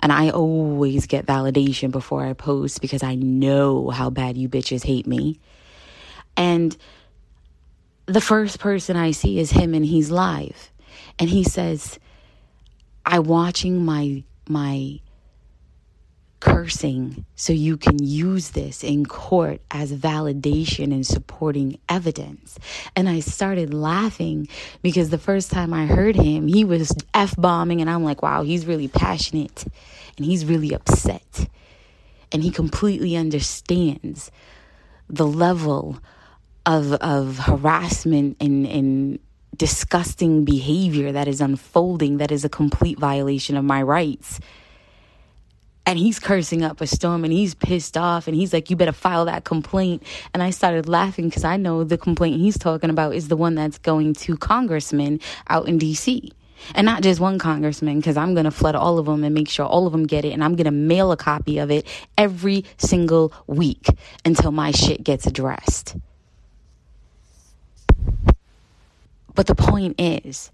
And 0.00 0.12
I 0.12 0.30
always 0.30 1.06
get 1.06 1.26
validation 1.26 1.90
before 1.90 2.24
I 2.24 2.34
post 2.34 2.80
because 2.80 3.02
I 3.02 3.14
know 3.14 3.90
how 3.90 4.10
bad 4.10 4.36
you 4.36 4.48
bitches 4.48 4.84
hate 4.84 5.06
me. 5.06 5.38
And 6.36 6.76
the 8.06 8.20
first 8.20 8.58
person 8.58 8.96
I 8.96 9.12
see 9.12 9.38
is 9.38 9.50
him 9.50 9.72
and 9.72 9.84
he's 9.84 10.10
live. 10.10 10.70
And 11.18 11.30
he 11.30 11.42
says, 11.44 11.98
I'm 13.06 13.24
watching 13.24 13.84
my 13.84 14.24
my 14.46 15.00
cursing 16.44 17.24
so 17.36 17.54
you 17.54 17.78
can 17.78 17.98
use 17.98 18.50
this 18.50 18.84
in 18.84 19.06
court 19.06 19.62
as 19.70 19.90
validation 19.92 20.92
and 20.92 21.06
supporting 21.06 21.78
evidence. 21.88 22.58
And 22.94 23.08
I 23.08 23.20
started 23.20 23.72
laughing 23.72 24.48
because 24.82 25.08
the 25.08 25.18
first 25.18 25.50
time 25.50 25.72
I 25.72 25.86
heard 25.86 26.16
him, 26.16 26.46
he 26.46 26.66
was 26.66 26.92
F 27.14 27.34
bombing, 27.36 27.80
and 27.80 27.88
I'm 27.88 28.04
like, 28.04 28.22
wow, 28.22 28.42
he's 28.42 28.66
really 28.66 28.88
passionate 28.88 29.64
and 30.18 30.26
he's 30.26 30.44
really 30.44 30.74
upset. 30.74 31.48
And 32.30 32.42
he 32.42 32.50
completely 32.50 33.16
understands 33.16 34.30
the 35.08 35.26
level 35.26 35.98
of, 36.66 36.92
of 36.92 37.38
harassment 37.38 38.36
and, 38.40 38.66
and 38.66 39.18
disgusting 39.56 40.44
behavior 40.44 41.12
that 41.12 41.26
is 41.26 41.40
unfolding 41.40 42.18
that 42.18 42.30
is 42.30 42.44
a 42.44 42.48
complete 42.50 42.98
violation 42.98 43.56
of 43.56 43.64
my 43.64 43.80
rights 43.80 44.40
and 45.86 45.98
he's 45.98 46.18
cursing 46.18 46.62
up 46.62 46.80
a 46.80 46.86
storm 46.86 47.24
and 47.24 47.32
he's 47.32 47.54
pissed 47.54 47.96
off 47.96 48.26
and 48.26 48.36
he's 48.36 48.52
like 48.52 48.70
you 48.70 48.76
better 48.76 48.92
file 48.92 49.24
that 49.26 49.44
complaint. 49.44 50.02
And 50.32 50.42
i 50.42 50.50
started 50.50 50.88
laughing 50.88 51.28
because 51.28 51.44
i 51.44 51.56
know 51.56 51.84
the 51.84 51.98
complaint 51.98 52.40
he's 52.40 52.58
talking 52.58 52.90
about 52.90 53.14
is 53.14 53.28
the 53.28 53.36
one 53.36 53.54
that's 53.54 53.78
going 53.78 54.14
to 54.14 54.36
congressmen 54.36 55.20
out 55.48 55.68
in 55.68 55.78
dc 55.78 56.30
and 56.74 56.84
not 56.84 57.02
just 57.02 57.20
one 57.20 57.38
congressman 57.38 57.98
because 57.98 58.16
i'm 58.16 58.34
going 58.34 58.44
to 58.44 58.50
flood 58.50 58.74
all 58.74 58.98
of 58.98 59.06
them 59.06 59.24
and 59.24 59.34
make 59.34 59.48
sure 59.48 59.66
all 59.66 59.86
of 59.86 59.92
them 59.92 60.06
get 60.06 60.24
it 60.24 60.32
and 60.32 60.42
i'm 60.42 60.56
going 60.56 60.64
to 60.64 60.70
mail 60.70 61.12
a 61.12 61.16
copy 61.16 61.58
of 61.58 61.70
it 61.70 61.86
every 62.16 62.64
single 62.78 63.32
week 63.46 63.86
until 64.24 64.52
my 64.52 64.70
shit 64.70 65.02
gets 65.04 65.26
addressed. 65.26 65.96
But 69.34 69.46
the 69.46 69.54
point 69.54 70.00
is 70.00 70.50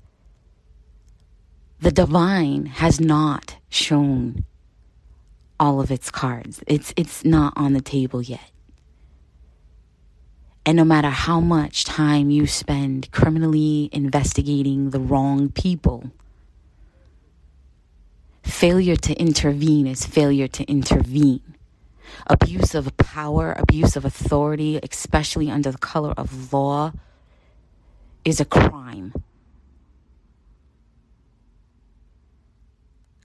the 1.81 1.93
divine 1.93 2.67
has 2.67 3.01
not 3.01 3.57
shown 3.69 4.45
all 5.61 5.81
of 5.81 5.90
its 5.90 6.11
cards. 6.11 6.64
It's 6.67 6.93
it's 6.97 7.25
not 7.25 7.52
on 7.55 7.75
the 7.75 7.83
table 7.83 8.23
yet. 8.23 8.50
And 10.67 10.76
no 10.76 10.85
matter 10.85 11.11
how 11.11 11.40
much 11.40 11.85
time 11.85 12.31
you 12.31 12.47
spend 12.47 13.11
criminally 13.12 13.88
investigating 13.93 14.90
the 14.90 15.00
wrong 15.00 15.50
people, 15.50 16.11
failure 18.43 18.97
to 18.97 19.14
intervene 19.14 19.87
is 19.87 20.05
failure 20.05 20.49
to 20.49 20.64
intervene. 20.64 21.55
Abuse 22.26 22.75
of 22.75 22.95
power, 22.97 23.52
abuse 23.52 23.97
of 23.97 24.05
authority, 24.05 24.79
especially 24.83 25.50
under 25.50 25.71
the 25.71 25.79
color 25.79 26.12
of 26.17 26.52
law, 26.52 26.93
is 28.25 28.40
a 28.40 28.45
crime. 28.45 29.12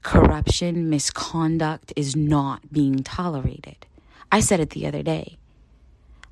Corruption, 0.05 0.87
misconduct 0.87 1.91
is 1.95 2.15
not 2.15 2.71
being 2.71 3.01
tolerated. 3.01 3.87
I 4.31 4.39
said 4.39 4.59
it 4.59 4.69
the 4.69 4.85
other 4.85 5.01
day. 5.01 5.37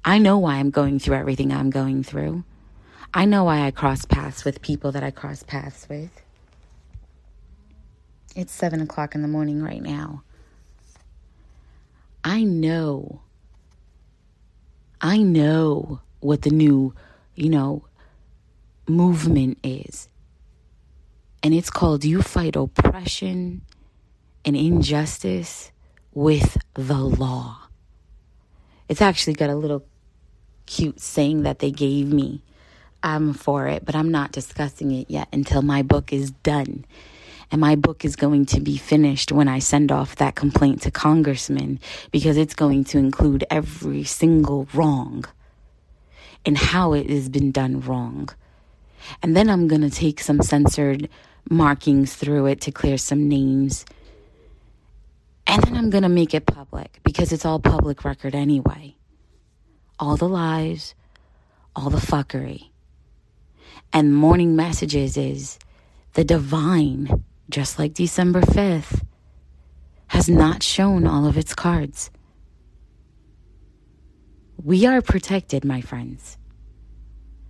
I 0.06 0.20
know 0.20 0.38
why 0.38 0.58
I'm 0.58 0.70
going 0.70 1.00
through 1.00 1.16
everything 1.16 1.52
I'm 1.52 1.72
going 1.72 2.04
through. 2.04 2.44
I 3.16 3.26
know 3.26 3.46
why 3.46 3.66
I 3.66 3.72
cross 3.72 4.06
paths 4.06 4.46
with 4.46 4.62
people 4.62 4.92
that 4.92 5.04
I 5.04 5.10
cross 5.10 5.42
paths 5.42 5.88
with. 5.90 6.12
It's 8.36 8.54
seven 8.54 8.80
o'clock 8.80 9.16
in 9.16 9.24
the 9.24 9.28
morning 9.28 9.64
right 9.64 9.82
now. 9.82 10.22
I 12.24 12.44
know. 12.44 13.22
I 15.02 15.18
know 15.18 16.00
what 16.20 16.44
the 16.44 16.52
new, 16.52 16.94
you 17.36 17.50
know, 17.50 17.86
movement 18.88 19.58
is 19.64 20.10
and 21.44 21.54
it's 21.54 21.70
called 21.70 22.06
You 22.06 22.22
Fight 22.22 22.56
Oppression 22.56 23.64
and 24.46 24.56
Injustice 24.56 25.74
with 26.14 26.58
the 26.76 26.98
Law. 26.98 27.68
It's 28.88 29.02
actually 29.02 29.34
got 29.34 29.50
a 29.50 29.56
little 29.56 29.86
cute 30.66 31.02
saying 31.02 31.44
that 31.44 31.60
they 31.60 31.70
gave 31.70 32.14
me 32.14 32.42
um, 33.04 33.34
for 33.34 33.68
it, 33.68 33.84
but 33.84 33.94
I'm 33.94 34.10
not 34.10 34.32
discussing 34.32 34.92
it 34.94 35.10
yet 35.10 35.28
until 35.34 35.62
my 35.62 35.82
book 35.82 36.14
is 36.14 36.32
done. 36.32 36.86
And 37.52 37.60
my 37.60 37.76
book 37.76 38.06
is 38.06 38.16
going 38.16 38.46
to 38.48 38.62
be 38.62 38.78
finished 38.78 39.32
when 39.32 39.50
I 39.50 39.60
send 39.60 39.92
off 39.92 40.16
that 40.16 40.36
complaint 40.36 40.82
to 40.84 40.92
congressmen 40.92 41.80
because 42.12 42.38
it's 42.38 42.56
going 42.56 42.86
to 42.86 42.98
include 42.98 43.44
every 43.50 44.06
single 44.06 44.68
wrong 44.74 45.26
and 46.46 46.58
how 46.58 46.94
it 46.94 47.10
has 47.10 47.28
been 47.28 47.52
done 47.52 47.82
wrong. 47.82 48.30
And 49.22 49.36
then 49.36 49.50
I'm 49.50 49.68
going 49.68 49.82
to 49.82 49.90
take 49.90 50.22
some 50.22 50.42
censored 50.42 51.10
markings 51.50 52.16
through 52.16 52.48
it 52.48 52.62
to 52.62 52.72
clear 52.72 52.98
some 52.98 53.28
names. 53.28 53.86
And 55.46 55.62
then 55.64 55.76
I'm 55.76 55.90
going 55.90 56.04
to 56.04 56.10
make 56.10 56.34
it 56.34 56.46
public 56.46 57.00
because 57.04 57.32
it's 57.32 57.46
all 57.46 57.60
public 57.60 58.04
record 58.04 58.34
anyway. 58.34 58.96
All 60.00 60.18
the 60.18 60.30
lies, 60.30 60.96
all 61.76 61.90
the 61.90 61.98
fuckery. 61.98 62.70
And 63.92 64.16
morning 64.16 64.56
messages 64.56 65.18
is 65.18 65.60
the 66.14 66.24
divine, 66.24 67.24
just 67.50 67.78
like 67.78 67.94
December 67.94 68.42
5th, 68.42 69.04
has 70.08 70.30
not 70.30 70.64
shown 70.64 71.06
all 71.06 71.26
of 71.26 71.38
its 71.38 71.54
cards. 71.54 72.10
We 74.64 74.86
are 74.86 75.02
protected, 75.02 75.66
my 75.66 75.82
friends. 75.82 76.38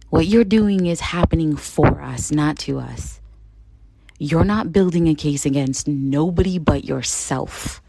What 0.10 0.26
you're 0.26 0.44
doing 0.44 0.86
is 0.86 1.00
happening 1.00 1.56
for 1.56 2.02
us, 2.02 2.32
not 2.32 2.58
to 2.60 2.80
us. 2.80 3.20
You're 4.24 4.46
not 4.46 4.72
building 4.72 5.10
a 5.10 5.16
case 5.16 5.46
against 5.46 5.86
nobody 5.86 6.58
but 6.58 6.86
yourself. 6.86 7.82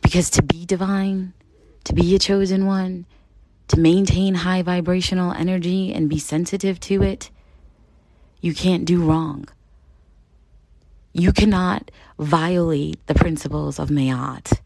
Because 0.00 0.30
to 0.30 0.42
be 0.42 0.64
divine, 0.64 1.34
to 1.84 1.92
be 1.92 2.14
a 2.14 2.18
chosen 2.18 2.64
one, 2.64 3.04
to 3.68 3.78
maintain 3.78 4.36
high 4.36 4.62
vibrational 4.62 5.32
energy 5.32 5.92
and 5.92 6.08
be 6.08 6.18
sensitive 6.18 6.80
to 6.80 7.02
it, 7.02 7.30
you 8.40 8.54
can't 8.54 8.86
do 8.86 9.04
wrong. 9.04 9.46
You 11.12 11.30
cannot 11.30 11.90
violate 12.18 13.06
the 13.06 13.14
principles 13.14 13.78
of 13.78 13.90
Ma'at. 13.90 14.58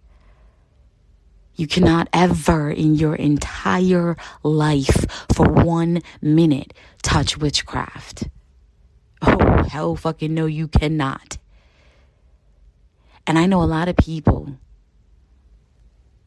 You 1.57 1.67
cannot 1.67 2.09
ever 2.13 2.71
in 2.71 2.95
your 2.95 3.17
entire 3.17 4.17
life 4.45 5.27
for 5.35 5.51
one 5.51 6.01
minute 6.23 6.73
touch 7.03 7.37
witchcraft. 7.37 8.29
Hell 9.67 9.97
fucking 9.97 10.33
no, 10.33 10.47
you 10.47 10.69
cannot. 10.69 11.39
And 13.27 13.39
I 13.39 13.47
know 13.47 13.63
a 13.63 13.65
lot 13.65 13.89
of 13.89 13.97
people, 13.97 14.57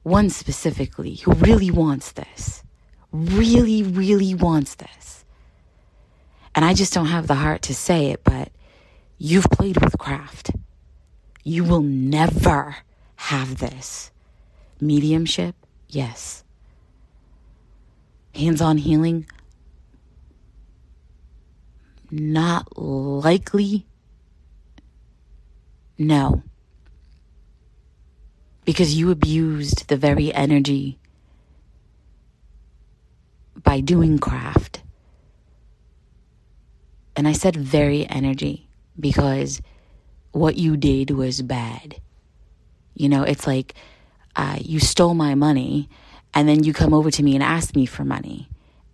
one 0.04 0.30
specifically, 0.30 1.16
who 1.16 1.34
really 1.34 1.72
wants 1.72 2.12
this, 2.12 2.64
really, 3.12 3.84
really 3.84 4.36
wants 4.36 4.76
this. 4.76 5.26
And 6.54 6.66
I 6.66 6.74
just 6.74 6.94
don't 6.94 7.08
have 7.08 7.28
the 7.28 7.36
heart 7.36 7.62
to 7.64 7.76
say 7.76 8.08
it, 8.12 8.24
but 8.24 8.52
you've 9.18 9.50
played 9.52 9.84
with 9.84 9.98
craft. 9.98 10.52
You 11.44 11.64
will 11.64 11.82
never 11.82 12.78
have 13.16 13.58
this. 13.58 14.12
Mediumship, 14.80 15.56
yes. 15.90 16.44
Hands 18.36 18.62
on 18.62 18.78
healing, 18.78 19.26
not 22.12 22.78
likely. 22.78 23.86
No. 25.98 26.44
Because 28.66 28.96
you 28.96 29.12
abused 29.12 29.88
the 29.88 29.98
very 29.98 30.34
energy 30.34 31.00
by 33.64 33.80
doing 33.80 34.20
craft. 34.20 34.82
And 37.16 37.28
I 37.28 37.34
said 37.34 37.56
very 37.56 38.08
energy 38.10 38.68
because 39.00 39.62
what 40.32 40.58
you 40.58 40.78
did 40.78 41.12
was 41.12 41.42
bad. 41.42 42.02
You 42.94 43.10
know, 43.10 43.24
it's 43.24 43.48
like 43.48 43.76
uh, 44.36 44.58
you 44.60 44.80
stole 44.80 45.14
my 45.14 45.36
money 45.36 45.90
and 46.34 46.48
then 46.48 46.64
you 46.64 46.74
come 46.74 46.94
over 46.94 47.12
to 47.12 47.24
me 47.24 47.36
and 47.36 47.44
ask 47.44 47.76
me 47.76 47.86
for 47.86 48.04
money. 48.04 48.48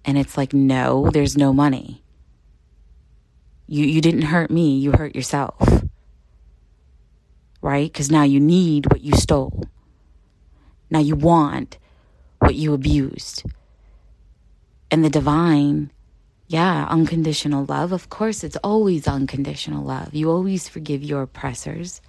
And 0.06 0.18
it's 0.18 0.38
like, 0.38 0.54
no, 0.54 1.10
there's 1.12 1.38
no 1.38 1.54
money. 1.54 2.04
You, 3.68 3.86
you 3.86 4.02
didn't 4.02 4.24
hurt 4.24 4.50
me, 4.50 4.78
you 4.78 4.92
hurt 4.92 5.16
yourself. 5.16 5.84
Right? 7.62 7.92
Because 7.92 8.10
now 8.10 8.24
you 8.24 8.40
need 8.40 8.92
what 8.92 9.02
you 9.02 9.14
stole. 9.14 9.68
Now 10.90 11.00
you 11.00 11.16
want 11.16 11.78
what 12.40 12.56
you 12.56 12.74
abused. 12.74 13.44
And 14.90 15.04
the 15.04 15.10
divine 15.10 15.92
yeah, 16.48 16.88
unconditional 16.90 17.66
love. 17.66 17.92
Of 17.92 18.10
course, 18.10 18.44
it's 18.44 18.56
always 18.64 19.08
unconditional 19.08 19.84
love. 19.84 20.14
You 20.14 20.32
always 20.32 20.70
forgive 20.70 21.04
your 21.04 21.24
oppressors. 21.24 22.02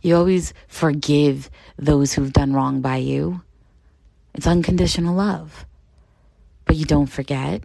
You 0.00 0.16
always 0.16 0.54
forgive 0.68 1.50
those 1.76 2.12
who've 2.12 2.32
done 2.32 2.52
wrong 2.52 2.80
by 2.80 2.98
you. 2.98 3.42
It's 4.34 4.46
unconditional 4.46 5.16
love. 5.16 5.66
But 6.64 6.76
you 6.76 6.84
don't 6.84 7.06
forget. 7.06 7.64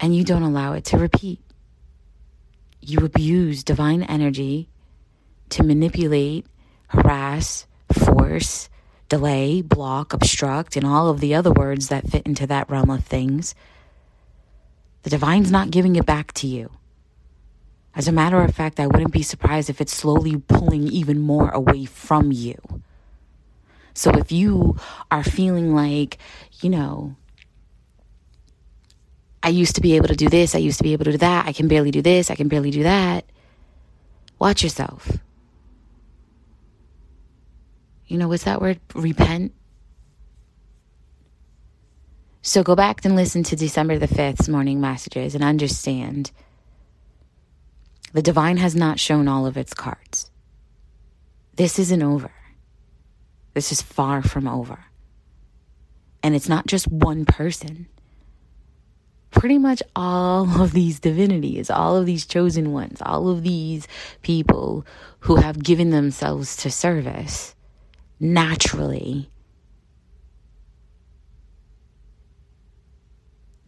And 0.00 0.14
you 0.14 0.24
don't 0.24 0.42
allow 0.42 0.74
it 0.74 0.84
to 0.86 0.98
repeat. 0.98 1.40
You 2.80 3.04
abuse 3.04 3.64
divine 3.64 4.02
energy 4.02 4.68
to 5.50 5.62
manipulate, 5.62 6.46
harass, 6.88 7.66
force, 7.92 8.68
delay, 9.08 9.62
block, 9.62 10.12
obstruct, 10.12 10.76
and 10.76 10.86
all 10.86 11.08
of 11.08 11.20
the 11.20 11.34
other 11.34 11.50
words 11.50 11.88
that 11.88 12.08
fit 12.08 12.26
into 12.26 12.46
that 12.46 12.70
realm 12.70 12.90
of 12.90 13.04
things. 13.04 13.54
The 15.02 15.10
divine's 15.10 15.50
not 15.50 15.70
giving 15.70 15.96
it 15.96 16.06
back 16.06 16.32
to 16.34 16.46
you. 16.46 16.70
As 17.94 18.06
a 18.06 18.12
matter 18.12 18.40
of 18.42 18.54
fact, 18.54 18.78
I 18.78 18.86
wouldn't 18.86 19.12
be 19.12 19.22
surprised 19.22 19.70
if 19.70 19.80
it's 19.80 19.92
slowly 19.92 20.36
pulling 20.36 20.86
even 20.88 21.18
more 21.18 21.50
away 21.50 21.84
from 21.84 22.30
you. 22.30 22.56
So 23.94 24.10
if 24.10 24.30
you 24.30 24.76
are 25.10 25.24
feeling 25.24 25.74
like, 25.74 26.18
you 26.60 26.70
know, 26.70 27.16
I 29.48 29.50
used 29.50 29.76
to 29.76 29.80
be 29.80 29.96
able 29.96 30.08
to 30.08 30.14
do 30.14 30.28
this, 30.28 30.54
I 30.54 30.58
used 30.58 30.76
to 30.76 30.84
be 30.84 30.92
able 30.92 31.06
to 31.06 31.12
do 31.12 31.16
that, 31.16 31.46
I 31.46 31.54
can 31.54 31.68
barely 31.68 31.90
do 31.90 32.02
this, 32.02 32.30
I 32.30 32.34
can 32.34 32.48
barely 32.48 32.70
do 32.70 32.82
that, 32.82 33.24
watch 34.38 34.62
yourself. 34.62 35.10
You 38.06 38.18
know, 38.18 38.28
what's 38.28 38.44
that 38.44 38.60
word? 38.60 38.78
Repent. 38.94 39.54
So 42.42 42.62
go 42.62 42.76
back 42.76 43.02
and 43.06 43.16
listen 43.16 43.42
to 43.44 43.56
December 43.56 43.98
the 43.98 44.06
5th's 44.06 44.50
morning 44.50 44.82
messages 44.82 45.34
and 45.34 45.42
understand 45.42 46.30
the 48.12 48.20
divine 48.20 48.58
has 48.58 48.76
not 48.76 49.00
shown 49.00 49.28
all 49.28 49.46
of 49.46 49.56
its 49.56 49.72
cards. 49.72 50.30
This 51.54 51.78
isn't 51.78 52.02
over. 52.02 52.32
This 53.54 53.72
is 53.72 53.80
far 53.80 54.20
from 54.20 54.46
over. 54.46 54.84
And 56.22 56.34
it's 56.34 56.50
not 56.50 56.66
just 56.66 56.86
one 56.86 57.24
person. 57.24 57.88
Pretty 59.38 59.58
much 59.58 59.84
all 59.94 60.60
of 60.62 60.72
these 60.72 60.98
divinities, 60.98 61.70
all 61.70 61.96
of 61.96 62.06
these 62.06 62.26
chosen 62.26 62.72
ones, 62.72 63.00
all 63.00 63.28
of 63.28 63.44
these 63.44 63.86
people 64.22 64.84
who 65.20 65.36
have 65.36 65.62
given 65.62 65.90
themselves 65.90 66.56
to 66.56 66.70
service 66.70 67.54
naturally. 68.18 69.30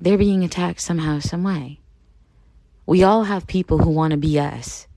They're 0.01 0.19
being 0.19 0.43
attacked 0.43 0.81
somehow, 0.81 1.21
some 1.21 1.45
way. 1.45 1.79
We 2.87 3.05
all 3.05 3.23
have 3.23 3.47
people 3.47 3.79
who 3.79 3.91
want 3.91 4.11
to 4.11 4.17
be 4.17 4.41
us. 4.41 4.89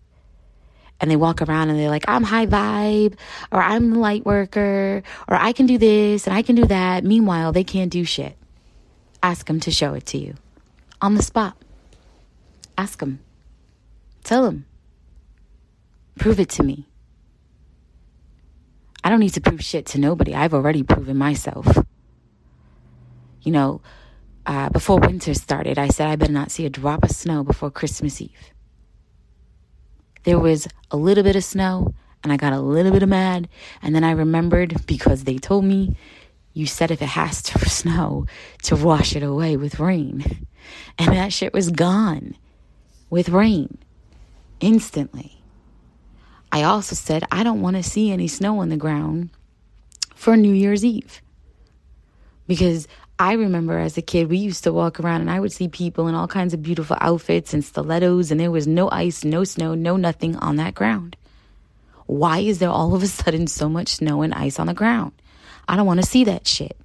And 1.00 1.12
they 1.12 1.18
walk 1.18 1.42
around 1.42 1.70
and 1.70 1.78
they're 1.78 1.90
like, 1.90 2.06
I'm 2.08 2.24
high 2.24 2.48
vibe, 2.48 3.16
or 3.52 3.62
I'm 3.62 3.92
the 3.92 4.00
light 4.00 4.26
worker, 4.26 5.04
or 5.28 5.36
I 5.36 5.52
can 5.52 5.66
do 5.68 5.78
this 5.78 6.26
and 6.26 6.36
I 6.36 6.42
can 6.42 6.56
do 6.56 6.66
that. 6.66 7.04
Meanwhile, 7.04 7.52
they 7.52 7.66
can't 7.66 7.92
do 7.92 8.06
shit. 8.06 8.38
Ask 9.22 9.46
them 9.46 9.60
to 9.62 9.72
show 9.72 9.94
it 9.94 10.06
to 10.08 10.18
you 10.18 10.36
on 11.04 11.16
the 11.16 11.22
spot. 11.22 11.58
Ask 12.78 13.02
him. 13.02 13.20
Tell 14.24 14.46
him. 14.46 14.66
Prove 16.18 16.40
it 16.40 16.50
to 16.52 16.64
me. 16.64 16.88
I 19.04 19.10
don't 19.10 19.20
need 19.20 19.34
to 19.34 19.42
prove 19.42 19.62
shit 19.62 19.86
to 19.88 20.00
nobody. 20.00 20.34
I've 20.34 20.54
already 20.54 20.82
proven 20.82 21.18
myself. 21.18 21.68
You 23.42 23.52
know, 23.52 23.82
uh, 24.46 24.70
before 24.70 24.98
winter 24.98 25.34
started, 25.34 25.78
I 25.78 25.90
said 25.90 26.08
I 26.08 26.16
better 26.16 26.32
not 26.32 26.52
see 26.52 26.66
a 26.66 26.70
drop 26.70 27.04
of 27.04 27.12
snow 27.12 27.44
before 27.44 27.70
Christmas 27.70 28.22
Eve. 28.22 28.52
There 30.24 30.40
was 30.40 30.70
a 30.90 30.96
little 30.96 31.26
bit 31.26 31.36
of 31.36 31.44
snow, 31.44 31.94
and 32.24 32.32
I 32.32 32.38
got 32.38 32.54
a 32.54 32.62
little 32.62 32.94
bit 32.94 33.04
of 33.04 33.10
mad. 33.10 33.50
And 33.82 33.94
then 33.94 34.06
I 34.06 34.12
remembered 34.12 34.86
because 34.88 35.26
they 35.26 35.38
told 35.38 35.66
me, 35.66 35.98
you 36.54 36.66
said 36.66 36.92
if 36.92 37.02
it 37.02 37.08
has 37.08 37.42
to 37.44 37.60
snow, 37.70 38.26
to 38.64 38.76
wash 38.76 39.16
it 39.16 39.24
away 39.24 39.58
with 39.58 39.80
rain. 39.80 40.48
And 40.98 41.14
that 41.14 41.34
shit 41.34 41.54
was 41.54 41.72
gone 41.72 42.36
with 43.10 43.30
rain 43.30 43.78
instantly. 44.60 45.44
I 46.52 46.64
also 46.64 46.96
said 46.96 47.26
I 47.32 47.44
don't 47.44 47.62
want 47.62 47.76
to 47.78 47.84
see 47.84 48.12
any 48.12 48.28
snow 48.28 48.60
on 48.60 48.70
the 48.70 48.78
ground 48.78 49.30
for 50.16 50.38
New 50.38 50.54
Year's 50.54 50.86
Eve. 50.86 51.22
Because 52.48 52.88
I 53.18 53.34
remember 53.34 53.80
as 53.80 53.98
a 53.98 54.02
kid, 54.02 54.30
we 54.30 54.38
used 54.38 54.64
to 54.64 54.74
walk 54.74 55.00
around 55.00 55.22
and 55.22 55.32
I 55.32 55.40
would 55.40 55.52
see 55.52 55.68
people 55.68 56.08
in 56.08 56.16
all 56.16 56.28
kinds 56.28 56.54
of 56.54 56.62
beautiful 56.62 56.98
outfits 57.00 57.54
and 57.54 57.64
stilettos, 57.64 58.32
and 58.32 58.40
there 58.40 58.52
was 58.52 58.68
no 58.68 58.90
ice, 58.92 59.24
no 59.24 59.44
snow, 59.44 59.76
no 59.76 59.96
nothing 59.98 60.36
on 60.38 60.58
that 60.58 60.76
ground. 60.76 61.16
Why 62.06 62.40
is 62.40 62.60
there 62.60 62.70
all 62.70 62.94
of 62.96 63.04
a 63.04 63.08
sudden 63.08 63.48
so 63.48 63.70
much 63.70 63.88
snow 63.96 64.22
and 64.22 64.34
ice 64.34 64.60
on 64.60 64.68
the 64.68 64.74
ground? 64.74 65.14
I 65.68 65.76
don't 65.76 65.86
want 65.86 66.00
to 66.02 66.06
see 66.06 66.24
that 66.26 66.48
shit. 66.48 66.78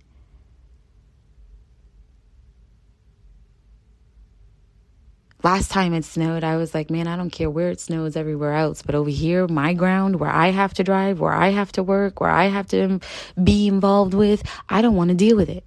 last 5.42 5.70
time 5.70 5.94
it 5.94 6.04
snowed, 6.04 6.44
I 6.44 6.56
was 6.56 6.74
like, 6.74 6.90
man, 6.90 7.06
I 7.06 7.16
don't 7.16 7.30
care 7.30 7.50
where 7.50 7.70
it 7.70 7.80
snows 7.80 8.16
everywhere 8.16 8.54
else, 8.54 8.82
but 8.82 8.94
over 8.94 9.10
here, 9.10 9.46
my 9.46 9.72
ground, 9.72 10.16
where 10.16 10.30
I 10.30 10.50
have 10.50 10.74
to 10.74 10.84
drive, 10.84 11.20
where 11.20 11.32
I 11.32 11.48
have 11.48 11.72
to 11.72 11.82
work, 11.82 12.20
where 12.20 12.30
I 12.30 12.46
have 12.46 12.66
to 12.68 13.00
be 13.42 13.66
involved 13.66 14.14
with, 14.14 14.42
I 14.68 14.82
don't 14.82 14.96
want 14.96 15.08
to 15.08 15.14
deal 15.16 15.36
with 15.36 15.48
it. 15.48 15.64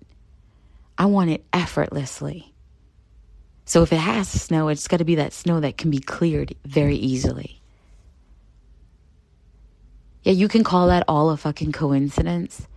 I 0.97 1.06
want 1.06 1.32
it 1.32 1.43
effortlessly. 1.54 2.54
So 3.65 3.82
if 3.82 3.93
it 3.93 3.97
has 3.97 4.32
to 4.34 4.39
snow, 4.39 4.67
it's 4.67 4.88
got 4.88 4.97
to 4.97 5.06
be 5.06 5.15
that 5.15 5.34
snow 5.34 5.60
that 5.62 5.78
can 5.78 5.89
be 5.89 6.00
cleared 6.00 6.54
very 6.65 6.95
easily. 6.95 7.62
Yeah, 10.24 10.34
you 10.34 10.47
can 10.47 10.63
call 10.63 10.88
that 10.88 11.06
all 11.08 11.32
a 11.32 11.38
fucking 11.38 11.71
coincidence, 11.71 12.67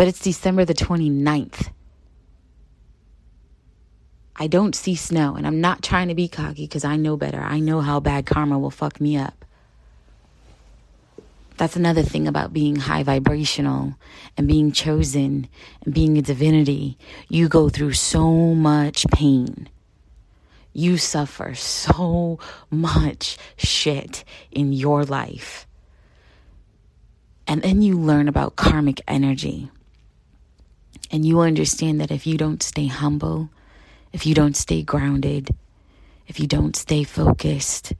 but 0.00 0.08
it's 0.08 0.20
December 0.20 0.64
the 0.64 0.72
29th. 0.72 1.72
I 4.34 4.46
don't 4.46 4.74
see 4.74 4.94
snow, 4.94 5.34
and 5.34 5.46
I'm 5.46 5.60
not 5.60 5.82
trying 5.82 6.08
to 6.08 6.14
be 6.14 6.26
cocky 6.26 6.64
because 6.64 6.86
I 6.86 6.96
know 6.96 7.18
better. 7.18 7.38
I 7.38 7.60
know 7.60 7.82
how 7.82 8.00
bad 8.00 8.24
karma 8.24 8.58
will 8.58 8.70
fuck 8.70 8.98
me 8.98 9.18
up. 9.18 9.44
That's 11.58 11.76
another 11.76 12.00
thing 12.00 12.26
about 12.26 12.54
being 12.54 12.76
high 12.76 13.02
vibrational 13.02 13.94
and 14.38 14.48
being 14.48 14.72
chosen 14.72 15.48
and 15.84 15.92
being 15.92 16.16
a 16.16 16.22
divinity. 16.22 16.96
You 17.28 17.50
go 17.50 17.68
through 17.68 17.92
so 17.92 18.54
much 18.54 19.04
pain. 19.08 19.68
You 20.72 20.96
suffer 20.96 21.54
so 21.54 22.38
much 22.70 23.36
shit 23.58 24.24
in 24.50 24.72
your 24.72 25.04
life. 25.04 25.66
And 27.46 27.60
then 27.60 27.82
you 27.82 27.98
learn 27.98 28.28
about 28.28 28.56
karmic 28.56 29.02
energy. 29.06 29.68
And 31.10 31.24
you 31.24 31.40
understand 31.40 32.00
that 32.00 32.10
if 32.10 32.26
you 32.26 32.38
don't 32.38 32.62
stay 32.62 32.86
humble, 32.86 33.50
if 34.12 34.26
you 34.26 34.34
don't 34.34 34.56
stay 34.56 34.82
grounded, 34.82 35.54
if 36.28 36.38
you 36.38 36.46
don't 36.46 36.76
stay 36.76 37.02
focused, 37.02 37.92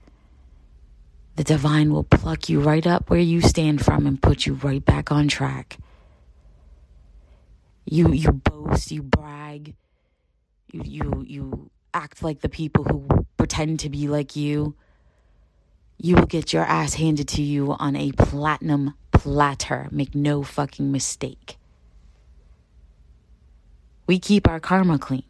the 1.35 1.43
divine 1.43 1.91
will 1.91 2.03
pluck 2.03 2.49
you 2.49 2.61
right 2.61 2.85
up 2.85 3.09
where 3.09 3.19
you 3.19 3.41
stand 3.41 3.83
from 3.83 4.07
and 4.07 4.21
put 4.21 4.45
you 4.45 4.53
right 4.53 4.83
back 4.83 5.11
on 5.11 5.27
track. 5.27 5.77
You 7.85 8.13
you 8.13 8.31
boast, 8.31 8.91
you 8.91 9.01
brag, 9.01 9.75
you 10.71 10.83
you 10.85 11.25
you 11.27 11.71
act 11.93 12.23
like 12.23 12.41
the 12.41 12.49
people 12.49 12.85
who 12.85 13.25
pretend 13.37 13.79
to 13.81 13.89
be 13.89 14.07
like 14.07 14.35
you. 14.35 14.75
You 15.97 16.15
will 16.15 16.25
get 16.25 16.53
your 16.53 16.63
ass 16.63 16.95
handed 16.95 17.27
to 17.29 17.41
you 17.41 17.73
on 17.73 17.95
a 17.95 18.11
platinum 18.13 18.93
platter. 19.11 19.87
Make 19.91 20.15
no 20.15 20.43
fucking 20.43 20.91
mistake. 20.91 21.57
We 24.11 24.19
keep 24.19 24.45
our 24.49 24.59
karma 24.59 24.99
clean. 24.99 25.23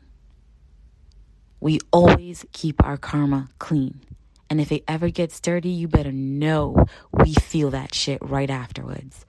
We 1.59 1.81
always 1.93 2.47
keep 2.51 2.83
our 2.83 2.97
karma 2.97 3.49
clean. 3.59 4.01
And 4.49 4.59
if 4.59 4.71
it 4.71 4.83
ever 4.87 5.11
gets 5.11 5.39
dirty, 5.39 5.69
you 5.69 5.87
better 5.87 6.11
know 6.11 6.87
we 7.11 7.35
feel 7.35 7.69
that 7.69 7.93
shit 7.93 8.17
right 8.23 8.49
afterwards. 8.49 9.27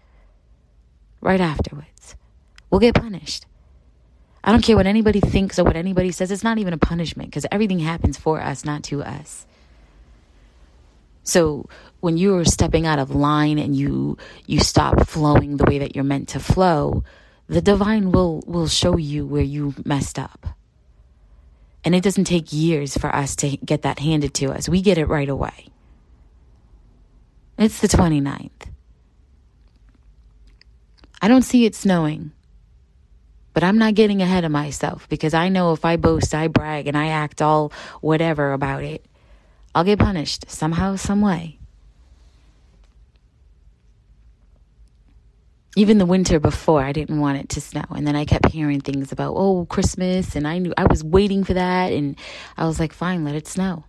Right 1.21 1.39
afterwards. 1.39 2.17
We'll 2.71 2.81
get 2.81 2.95
punished. 2.95 3.45
I 4.43 4.53
don't 4.53 4.65
care 4.65 4.75
what 4.75 4.87
anybody 4.87 5.21
thinks 5.21 5.59
or 5.59 5.65
what 5.65 5.77
anybody 5.77 6.13
says. 6.13 6.31
It's 6.31 6.43
not 6.43 6.57
even 6.57 6.73
a 6.73 6.79
punishment 6.79 7.29
because 7.29 7.45
everything 7.53 7.81
happens 7.81 8.17
for 8.17 8.41
us, 8.41 8.65
not 8.65 8.83
to 8.85 9.03
us. 9.03 9.47
So 11.25 11.69
when 12.01 12.17
you're 12.17 12.47
stepping 12.47 12.87
out 12.87 12.99
of 12.99 13.15
line 13.15 13.59
and 13.59 13.77
you 13.77 14.17
you 14.47 14.61
stop 14.61 15.07
flowing 15.07 15.59
the 15.59 15.65
way 15.65 15.79
that 15.79 15.95
you're 15.95 16.05
meant 16.05 16.29
to 16.31 16.41
flow, 16.41 17.05
the 17.53 17.61
divine 17.61 18.13
will 18.13 18.43
will 18.47 18.67
show 18.67 18.97
you 18.97 19.27
where 19.27 19.43
you 19.43 19.75
messed 19.85 20.19
up. 20.19 20.47
And 21.85 21.95
it 21.95 22.03
doesn't 22.03 22.25
take 22.25 22.53
years 22.53 22.97
for 22.97 23.15
us 23.15 23.37
to 23.37 23.57
get 23.59 23.83
that 23.83 23.99
handed 23.99 24.33
to 24.35 24.53
us. 24.53 24.69
We 24.69 24.81
get 24.81 24.97
it 24.97 25.07
right 25.07 25.29
away. 25.29 25.69
It's 27.59 27.81
the 27.81 27.89
29th. 27.89 28.51
I 31.21 31.29
don't 31.29 31.43
see 31.43 31.67
it 31.67 31.75
snowing. 31.75 32.33
But 33.53 33.65
I'm 33.65 33.77
not 33.77 33.95
getting 33.95 34.23
ahead 34.23 34.45
of 34.45 34.51
myself 34.51 35.07
because 35.11 35.35
I 35.35 35.51
know 35.51 35.75
if 35.75 35.85
I 35.85 35.97
boast, 35.97 36.35
I 36.35 36.49
brag, 36.49 36.87
and 36.87 36.97
I 36.97 37.09
act 37.09 37.43
all 37.43 37.71
whatever 38.01 38.55
about 38.55 38.83
it, 38.83 39.05
I'll 39.75 39.85
get 39.85 39.99
punished 39.99 40.51
somehow, 40.51 40.97
some 40.97 41.21
way. 41.21 41.59
Even 45.75 45.99
the 45.99 46.07
winter 46.07 46.39
before 46.39 46.83
I 46.83 46.93
didn't 46.93 47.21
want 47.21 47.39
it 47.39 47.49
to 47.51 47.61
snow 47.61 47.85
and 47.95 48.07
then 48.07 48.15
I 48.15 48.25
kept 48.25 48.51
hearing 48.51 48.81
things 48.81 49.11
about 49.11 49.35
oh 49.37 49.65
Christmas 49.67 50.37
and 50.37 50.47
I 50.47 50.59
knew 50.59 50.75
I 50.77 50.85
was 50.85 51.03
waiting 51.03 51.45
for 51.45 51.55
that 51.55 51.93
and 51.93 52.17
I 52.57 52.67
was 52.67 52.79
like 52.79 52.93
fine 52.93 53.25
let 53.25 53.35
it 53.35 53.49
snow. 53.49 53.85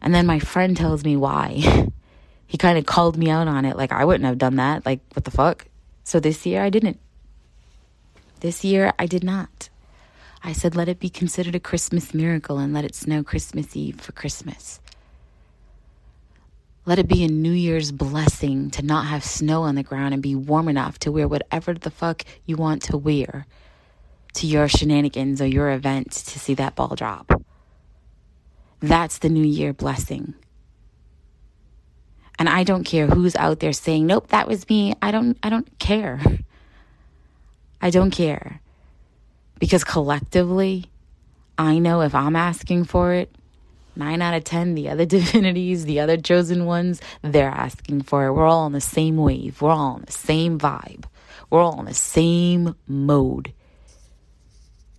And 0.00 0.14
then 0.14 0.26
my 0.26 0.38
friend 0.38 0.76
tells 0.76 1.02
me 1.04 1.16
why. 1.16 1.88
he 2.46 2.56
kind 2.56 2.78
of 2.78 2.86
called 2.86 3.18
me 3.18 3.30
out 3.30 3.48
on 3.48 3.64
it 3.64 3.76
like 3.76 3.92
I 3.92 4.04
wouldn't 4.04 4.26
have 4.26 4.38
done 4.38 4.56
that 4.56 4.86
like 4.86 5.00
what 5.14 5.24
the 5.24 5.30
fuck. 5.30 5.66
So 6.04 6.20
this 6.20 6.46
year 6.46 6.62
I 6.62 6.70
didn't. 6.70 7.00
This 8.40 8.64
year 8.64 8.92
I 8.98 9.06
did 9.06 9.24
not. 9.24 9.68
I 10.44 10.52
said 10.52 10.76
let 10.76 10.88
it 10.88 11.00
be 11.00 11.10
considered 11.10 11.56
a 11.56 11.60
Christmas 11.60 12.14
miracle 12.14 12.58
and 12.58 12.72
let 12.72 12.84
it 12.84 12.94
snow 12.94 13.24
Christmas 13.24 13.76
Eve 13.76 14.00
for 14.00 14.12
Christmas. 14.12 14.80
Let 16.88 16.98
it 16.98 17.06
be 17.06 17.22
a 17.22 17.28
New 17.28 17.52
Year's 17.52 17.92
blessing 17.92 18.70
to 18.70 18.82
not 18.82 19.04
have 19.08 19.22
snow 19.22 19.64
on 19.64 19.74
the 19.74 19.82
ground 19.82 20.14
and 20.14 20.22
be 20.22 20.34
warm 20.34 20.70
enough 20.70 20.98
to 21.00 21.12
wear 21.12 21.28
whatever 21.28 21.74
the 21.74 21.90
fuck 21.90 22.24
you 22.46 22.56
want 22.56 22.80
to 22.84 22.96
wear 22.96 23.44
to 24.32 24.46
your 24.46 24.68
shenanigans 24.68 25.42
or 25.42 25.46
your 25.46 25.70
event 25.70 26.12
to 26.12 26.38
see 26.38 26.54
that 26.54 26.76
ball 26.76 26.94
drop. 26.96 27.42
That's 28.80 29.18
the 29.18 29.28
New 29.28 29.44
Year 29.44 29.74
blessing. 29.74 30.32
And 32.38 32.48
I 32.48 32.64
don't 32.64 32.84
care 32.84 33.06
who's 33.06 33.36
out 33.36 33.60
there 33.60 33.74
saying, 33.74 34.06
"Nope, 34.06 34.28
that 34.28 34.48
was 34.48 34.66
me." 34.70 34.94
I 35.02 35.10
don't 35.10 35.36
I 35.42 35.50
don't 35.50 35.78
care. 35.78 36.22
I 37.82 37.90
don't 37.90 38.12
care. 38.12 38.62
Because 39.58 39.84
collectively, 39.84 40.86
I 41.58 41.80
know 41.80 42.00
if 42.00 42.14
I'm 42.14 42.34
asking 42.34 42.84
for 42.84 43.12
it, 43.12 43.30
nine 43.98 44.22
out 44.22 44.34
of 44.34 44.44
10, 44.44 44.74
the 44.74 44.88
other 44.88 45.04
divinities, 45.18 45.84
the 45.84 46.00
other 46.00 46.16
chosen 46.16 46.64
ones, 46.64 47.00
they're 47.22 47.50
asking 47.50 48.02
for 48.02 48.26
it. 48.26 48.32
We're 48.32 48.46
all 48.46 48.64
on 48.64 48.72
the 48.72 48.80
same 48.80 49.16
wave. 49.16 49.60
We're 49.60 49.70
all 49.70 49.94
on 49.94 50.04
the 50.06 50.12
same 50.12 50.58
vibe. 50.58 51.04
We're 51.50 51.60
all 51.60 51.78
on 51.78 51.86
the 51.86 51.94
same 51.94 52.74
mode. 52.86 53.52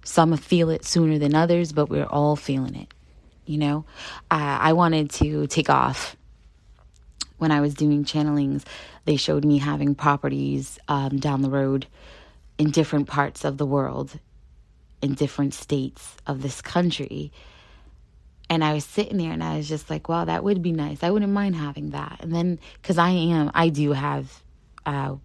Some 0.04 0.36
feel 0.38 0.70
it 0.70 0.86
sooner 0.86 1.20
than 1.20 1.36
others, 1.36 1.72
but 1.72 1.90
we're 1.90 2.06
all 2.06 2.36
feeling 2.36 2.76
it. 2.76 2.94
You 3.46 3.58
know, 3.58 3.86
I 4.30 4.74
wanted 4.74 5.10
to 5.12 5.48
take 5.48 5.70
off 5.70 6.16
when 7.38 7.52
I 7.52 7.62
was 7.62 7.74
doing 7.74 8.04
channelings. 8.04 8.64
They 9.06 9.16
showed 9.16 9.44
me 9.44 9.58
having 9.58 9.96
properties 9.96 10.78
um, 10.88 11.18
down 11.18 11.42
the 11.42 11.50
road 11.50 11.88
in 12.60 12.70
different 12.72 13.08
parts 13.08 13.44
of 13.44 13.58
the 13.58 13.66
world, 13.66 14.20
in 15.02 15.14
different 15.14 15.54
states 15.54 16.16
of 16.28 16.42
this 16.42 16.62
country 16.62 17.32
and 18.50 18.64
I 18.64 18.74
was 18.74 18.84
sitting 18.84 19.18
there 19.18 19.32
and 19.32 19.44
I 19.44 19.58
was 19.58 19.70
just 19.70 19.90
like, 19.90 20.10
wow, 20.10 20.26
that 20.26 20.44
would 20.44 20.62
be 20.62 20.72
nice. 20.72 21.04
I 21.04 21.12
wouldn't 21.12 21.32
mind 21.32 21.56
having 21.56 21.92
that. 21.92 22.18
And 22.22 22.34
then, 22.34 22.60
because 22.82 22.98
I 22.98 23.10
am, 23.12 23.52
I 23.54 23.70
do 23.70 23.94
have 23.94 24.42
uh, 24.86 25.16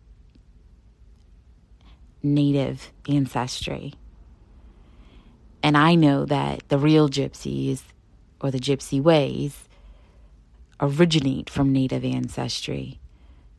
native 2.23 2.93
ancestry. 3.09 3.95
And 5.63 5.77
I 5.79 5.95
know 5.95 6.27
that 6.27 6.69
the 6.69 6.79
real 6.79 7.09
gypsies 7.09 7.81
or 8.41 8.51
the 8.51 8.59
gypsy 8.59 9.03
ways 9.03 9.69
originate 10.79 11.49
from 11.49 11.73
native 11.73 12.05
ancestry 12.05 13.01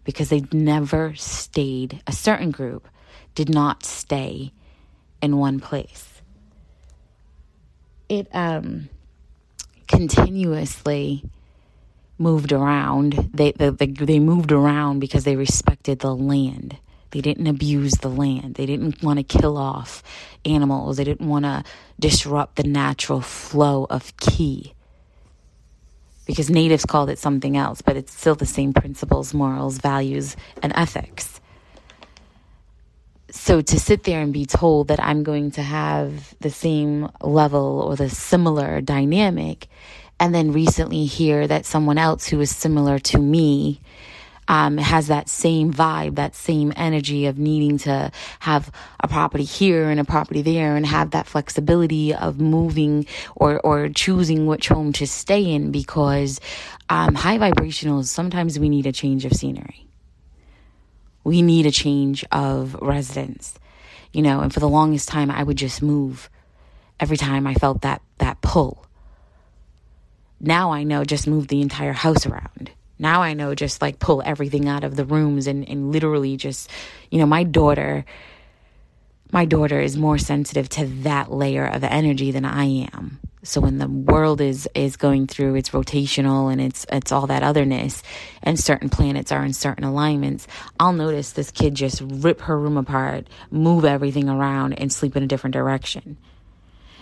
because 0.03 0.29
they 0.29 0.43
never 0.51 1.15
stayed, 1.15 2.03
a 2.05 2.11
certain 2.11 2.51
group 2.51 2.87
did 3.33 3.49
not 3.49 3.83
stay 3.83 4.53
in 5.23 5.37
one 5.37 5.59
place. 5.59 6.21
It, 8.07 8.27
um, 8.31 8.89
continuously 9.87 11.23
moved 12.17 12.51
around. 12.51 13.31
They, 13.33 13.51
they, 13.51 13.69
they 13.69 14.19
moved 14.19 14.51
around 14.51 14.99
because 14.99 15.23
they 15.23 15.35
respected 15.35 15.99
the 15.99 16.15
land. 16.15 16.77
They 17.11 17.21
didn't 17.21 17.47
abuse 17.47 17.93
the 17.93 18.09
land. 18.09 18.55
They 18.55 18.65
didn't 18.65 19.01
want 19.01 19.19
to 19.19 19.23
kill 19.23 19.57
off 19.57 20.03
animals. 20.43 20.97
They 20.97 21.03
didn't 21.03 21.27
want 21.27 21.45
to 21.45 21.63
disrupt 21.99 22.55
the 22.57 22.63
natural 22.63 23.21
flow 23.21 23.85
of 23.89 24.15
ki. 24.17 24.73
Because 26.25 26.49
natives 26.49 26.85
called 26.85 27.09
it 27.09 27.19
something 27.19 27.55
else, 27.55 27.81
but 27.81 27.95
it's 27.95 28.13
still 28.13 28.35
the 28.35 28.45
same 28.47 28.73
principles, 28.73 29.33
morals, 29.33 29.77
values, 29.77 30.35
and 30.61 30.73
ethics 30.75 31.39
so 33.35 33.61
to 33.61 33.79
sit 33.79 34.03
there 34.03 34.21
and 34.21 34.31
be 34.33 34.45
told 34.45 34.87
that 34.87 35.03
I'm 35.03 35.23
going 35.23 35.51
to 35.51 35.61
have 35.61 36.35
the 36.39 36.49
same 36.49 37.09
level 37.21 37.81
or 37.81 37.95
the 37.95 38.09
similar 38.09 38.81
dynamic, 38.81 39.67
and 40.19 40.33
then 40.33 40.53
recently 40.53 41.05
hear 41.05 41.45
that 41.45 41.65
someone 41.65 41.97
else 41.97 42.27
who 42.27 42.39
is 42.39 42.55
similar 42.55 42.97
to 42.99 43.19
me 43.19 43.81
um, 44.47 44.77
has 44.77 45.07
that 45.07 45.27
same 45.27 45.73
vibe, 45.73 46.15
that 46.15 46.35
same 46.35 46.71
energy 46.75 47.25
of 47.25 47.37
needing 47.37 47.77
to 47.79 48.11
have 48.39 48.71
a 49.01 49.07
property 49.07 49.43
here 49.43 49.89
and 49.89 49.99
a 49.99 50.05
property 50.05 50.41
there 50.41 50.75
and 50.75 50.85
have 50.85 51.11
that 51.11 51.27
flexibility 51.27 52.13
of 52.13 52.39
moving 52.39 53.05
or, 53.35 53.59
or 53.61 53.89
choosing 53.89 54.45
which 54.45 54.69
home 54.69 54.93
to 54.93 55.05
stay 55.05 55.43
in 55.43 55.71
because 55.71 56.39
um, 56.89 57.15
high 57.15 57.37
vibrationals, 57.37 58.05
sometimes 58.05 58.57
we 58.59 58.69
need 58.69 58.85
a 58.85 58.91
change 58.91 59.25
of 59.25 59.33
scenery 59.33 59.84
we 61.25 61.41
need 61.41 61.65
a 61.65 61.71
change 61.71 62.23
of 62.31 62.75
residence 62.75 63.59
you 64.13 64.21
know 64.21 64.39
and 64.39 64.53
for 64.53 64.61
the 64.61 64.69
longest 64.69 65.09
time 65.09 65.29
i 65.29 65.43
would 65.43 65.57
just 65.57 65.81
move 65.81 66.29
every 66.99 67.17
time 67.17 67.45
i 67.45 67.53
felt 67.53 67.81
that 67.81 68.01
that 68.17 68.41
pull. 68.41 68.85
Now 70.39 70.71
i 70.71 70.83
know 70.83 71.03
just 71.03 71.27
move 71.27 71.47
the 71.47 71.61
entire 71.61 71.93
house 71.93 72.25
around. 72.25 72.71
Now 72.97 73.21
i 73.21 73.33
know 73.33 73.55
just 73.55 73.81
like 73.81 73.99
pull 73.99 74.21
everything 74.25 74.67
out 74.69 74.83
of 74.83 74.95
the 74.95 75.05
rooms 75.05 75.47
and, 75.47 75.67
and 75.67 75.91
literally 75.91 76.37
just 76.37 76.69
you 77.11 77.19
know 77.19 77.25
my 77.25 77.43
daughter 77.43 78.05
my 79.31 79.43
daughter 79.43 79.81
is 79.81 79.97
more 79.97 80.17
sensitive 80.17 80.69
to 80.69 80.85
that 81.03 81.31
layer 81.31 81.65
of 81.65 81.83
energy 81.83 82.31
than 82.31 82.45
i 82.45 82.65
am 82.93 83.19
So 83.45 83.61
when 83.61 83.77
the 83.77 83.87
world 83.87 84.41
is 84.41 84.67
is 84.73 84.97
going 84.97 85.27
through 85.27 85.55
its 85.55 85.69
rotational 85.69 86.51
and 86.51 86.59
it's 86.59 86.85
it's 86.91 87.11
all 87.11 87.27
that 87.27 87.43
otherness 87.43 88.01
and 88.41 88.59
certain 88.59 88.89
planets 88.89 89.31
are 89.31 89.45
in 89.45 89.53
certain 89.53 89.83
alignments, 89.83 90.47
I'll 90.79 90.93
notice 90.93 91.31
this 91.31 91.51
kid 91.51 91.75
just 91.75 92.01
rip 92.01 92.41
her 92.41 92.59
room 92.59 92.77
apart, 92.77 93.27
move 93.51 93.85
everything 93.85 94.29
around 94.29 94.73
and 94.73 94.91
sleep 94.91 95.15
in 95.15 95.23
a 95.23 95.27
different 95.27 95.53
direction. 95.53 96.17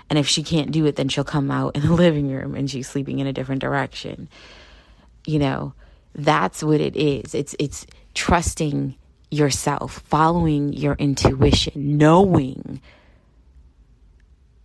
And 0.09 0.19
if 0.19 0.27
she 0.27 0.43
can't 0.43 0.71
do 0.71 0.85
it, 0.85 0.97
then 0.97 1.07
she'll 1.07 1.23
come 1.23 1.49
out 1.49 1.75
in 1.75 1.81
the 1.81 1.93
living 2.05 2.29
room 2.29 2.55
and 2.55 2.69
she's 2.69 2.89
sleeping 2.89 3.19
in 3.19 3.27
a 3.27 3.33
different 3.33 3.61
direction. 3.61 4.27
You 5.25 5.39
know, 5.39 5.73
that's 6.13 6.61
what 6.61 6.81
it 6.81 6.95
is. 6.95 7.33
It's 7.33 7.55
it's 7.57 7.87
trusting 8.13 8.95
yourself, 9.31 10.03
following 10.05 10.73
your 10.73 10.95
intuition, 10.95 11.97
knowing 11.97 12.81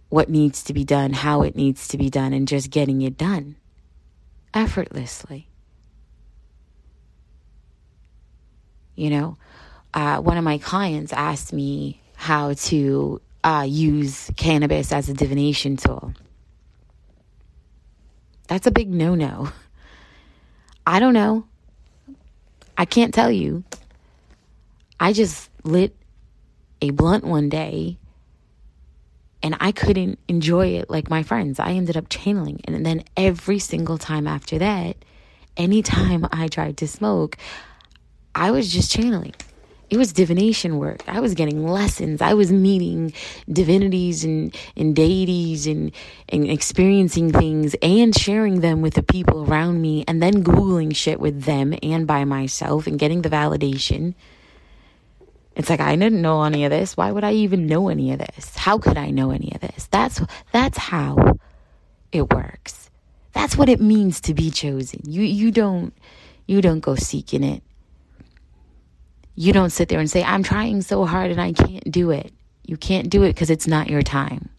what 0.09 0.29
needs 0.29 0.63
to 0.65 0.73
be 0.73 0.85
done, 0.85 1.13
how 1.13 1.43
it 1.43 1.55
needs 1.55 1.89
to 1.89 1.99
be 1.99 2.09
done, 2.09 2.33
and 2.33 2.49
just 2.49 2.71
getting 2.71 3.03
it 3.03 3.19
done 3.19 3.57
effortlessly. 4.55 5.49
You 8.95 9.11
know, 9.11 9.39
uh, 9.95 10.19
one 10.19 10.37
of 10.37 10.45
my 10.45 10.59
clients 10.59 11.13
asked 11.13 11.53
me 11.53 12.01
how 12.17 12.55
to 12.55 13.21
uh, 13.45 13.65
use 13.69 14.31
cannabis 14.37 14.93
as 14.93 15.09
a 15.09 15.15
divination 15.15 15.77
tool. 15.77 16.15
That's 18.49 18.67
a 18.67 18.71
big 18.71 18.89
no 18.89 19.15
no. 19.15 19.51
I 20.87 21.01
don't 21.01 21.13
know. 21.13 21.47
I 22.77 22.87
can't 22.87 23.13
tell 23.13 23.31
you. 23.31 23.63
I 24.99 25.13
just 25.13 25.51
lit 25.65 25.95
a 26.81 26.91
blunt 26.91 27.25
one 27.25 27.49
day 27.49 27.99
and 29.43 29.57
I 29.61 29.73
couldn't 29.73 30.19
enjoy 30.29 30.69
it 30.69 30.91
like 30.91 31.11
my 31.11 31.23
friends. 31.23 31.61
I 31.61 31.73
ended 31.73 31.97
up 31.97 32.09
channeling. 32.09 32.61
And 32.65 32.85
then 32.85 33.05
every 33.17 33.59
single 33.59 33.99
time 33.99 34.27
after 34.27 34.59
that, 34.59 34.97
anytime 35.57 36.27
I 36.33 36.49
tried 36.49 36.77
to 36.79 36.89
smoke, 36.89 37.37
I 38.35 38.51
was 38.51 38.73
just 38.73 38.91
channeling. 38.91 39.35
It 39.91 39.97
was 39.97 40.13
divination 40.13 40.77
work. 40.77 41.03
I 41.09 41.21
was 41.21 41.35
getting 41.35 41.67
lessons. 41.67 42.21
I 42.21 42.35
was 42.35 42.53
meeting 42.53 43.15
divinities 43.51 44.23
and, 44.23 44.55
and 44.77 44.95
deities 44.95 45.67
and, 45.67 45.93
and 46.29 46.51
experiencing 46.51 47.33
things 47.33 47.75
and 47.81 48.15
sharing 48.15 48.61
them 48.61 48.83
with 48.83 48.95
the 48.95 49.03
people 49.03 49.45
around 49.51 49.81
me 49.81 50.05
and 50.07 50.23
then 50.23 50.45
Googling 50.45 50.95
shit 50.95 51.21
with 51.21 51.45
them 51.45 51.75
and 51.83 52.07
by 52.07 52.25
myself 52.27 52.87
and 52.87 52.99
getting 52.99 53.23
the 53.23 53.31
validation. 53.31 54.15
It's 55.59 55.69
like 55.69 55.81
I 55.81 55.97
didn't 55.97 56.23
know 56.23 56.45
any 56.45 56.65
of 56.65 56.71
this. 56.71 56.97
Why 56.97 57.11
would 57.11 57.25
I 57.25 57.33
even 57.33 57.67
know 57.67 57.89
any 57.89 58.13
of 58.13 58.21
this? 58.21 58.57
How 58.57 58.79
could 58.79 58.97
I 58.97 59.11
know 59.11 59.33
any 59.33 59.53
of 59.53 59.61
this? 59.61 59.89
That's 59.91 60.23
that's 60.53 60.79
how 60.79 61.37
it 62.13 62.33
works. 62.33 62.91
That's 63.33 63.57
what 63.57 63.69
it 63.69 63.81
means 63.81 64.21
to 64.23 64.35
be 64.35 64.53
chosen. 64.53 65.01
You 65.05 65.23
you 65.23 65.51
don't 65.51 65.93
you 66.47 66.63
don't 66.63 66.79
go 66.79 66.95
seeking 66.95 67.43
it. 67.43 67.65
You 69.35 69.53
don't 69.53 69.71
sit 69.71 69.89
there 69.89 69.99
and 69.99 70.09
say 70.09 70.23
I'm 70.23 70.45
trying 70.45 70.81
so 70.81 71.05
hard 71.05 71.33
and 71.33 71.41
I 71.41 71.53
can't 71.53 71.91
do 71.91 72.13
it. 72.13 72.33
You 72.65 72.77
can't 72.77 73.11
do 73.11 73.25
it 73.25 73.35
because 73.35 73.51
it's 73.51 73.67
not 73.67 73.91
your 73.91 74.03
time. 74.03 74.51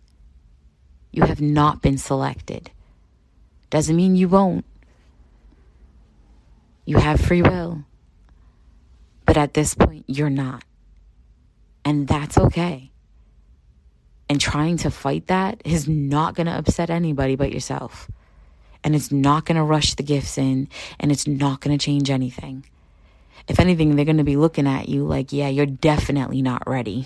You 1.12 1.24
have 1.24 1.40
not 1.40 1.82
been 1.82 1.98
selected. 1.98 2.72
Doesn't 3.70 3.96
mean 3.96 4.18
you 4.18 4.28
won't. 4.28 4.66
You 6.84 6.98
have 6.98 7.22
free 7.22 7.42
will. 7.42 7.86
But 9.26 9.38
at 9.38 9.54
this 9.54 9.76
point, 9.76 10.04
you're 10.08 10.30
not. 10.30 10.64
And 11.86 12.08
that's 12.08 12.38
okay. 12.38 12.92
And 14.30 14.40
trying 14.40 14.78
to 14.78 14.92
fight 14.92 15.28
that 15.28 15.62
is 15.66 15.88
not 15.88 16.36
going 16.36 16.48
to 16.48 16.58
upset 16.58 16.90
anybody 16.90 17.36
but 17.36 17.52
yourself. 17.52 18.10
And 18.84 18.96
it's 18.96 19.12
not 19.12 19.46
going 19.46 19.56
to 19.58 19.64
rush 19.64 19.96
the 19.96 20.04
gifts 20.04 20.38
in 20.38 20.70
and 21.00 21.12
it's 21.12 21.28
not 21.28 21.62
going 21.62 21.78
to 21.78 21.84
change 21.84 22.10
anything. 22.10 22.66
If 23.48 23.60
anything, 23.60 23.96
they're 23.96 24.06
going 24.06 24.18
to 24.18 24.24
be 24.24 24.38
looking 24.38 24.68
at 24.68 24.88
you 24.88 25.04
like, 25.06 25.34
yeah, 25.34 25.48
you're 25.48 25.66
definitely 25.66 26.42
not 26.42 26.68
ready. 26.68 27.06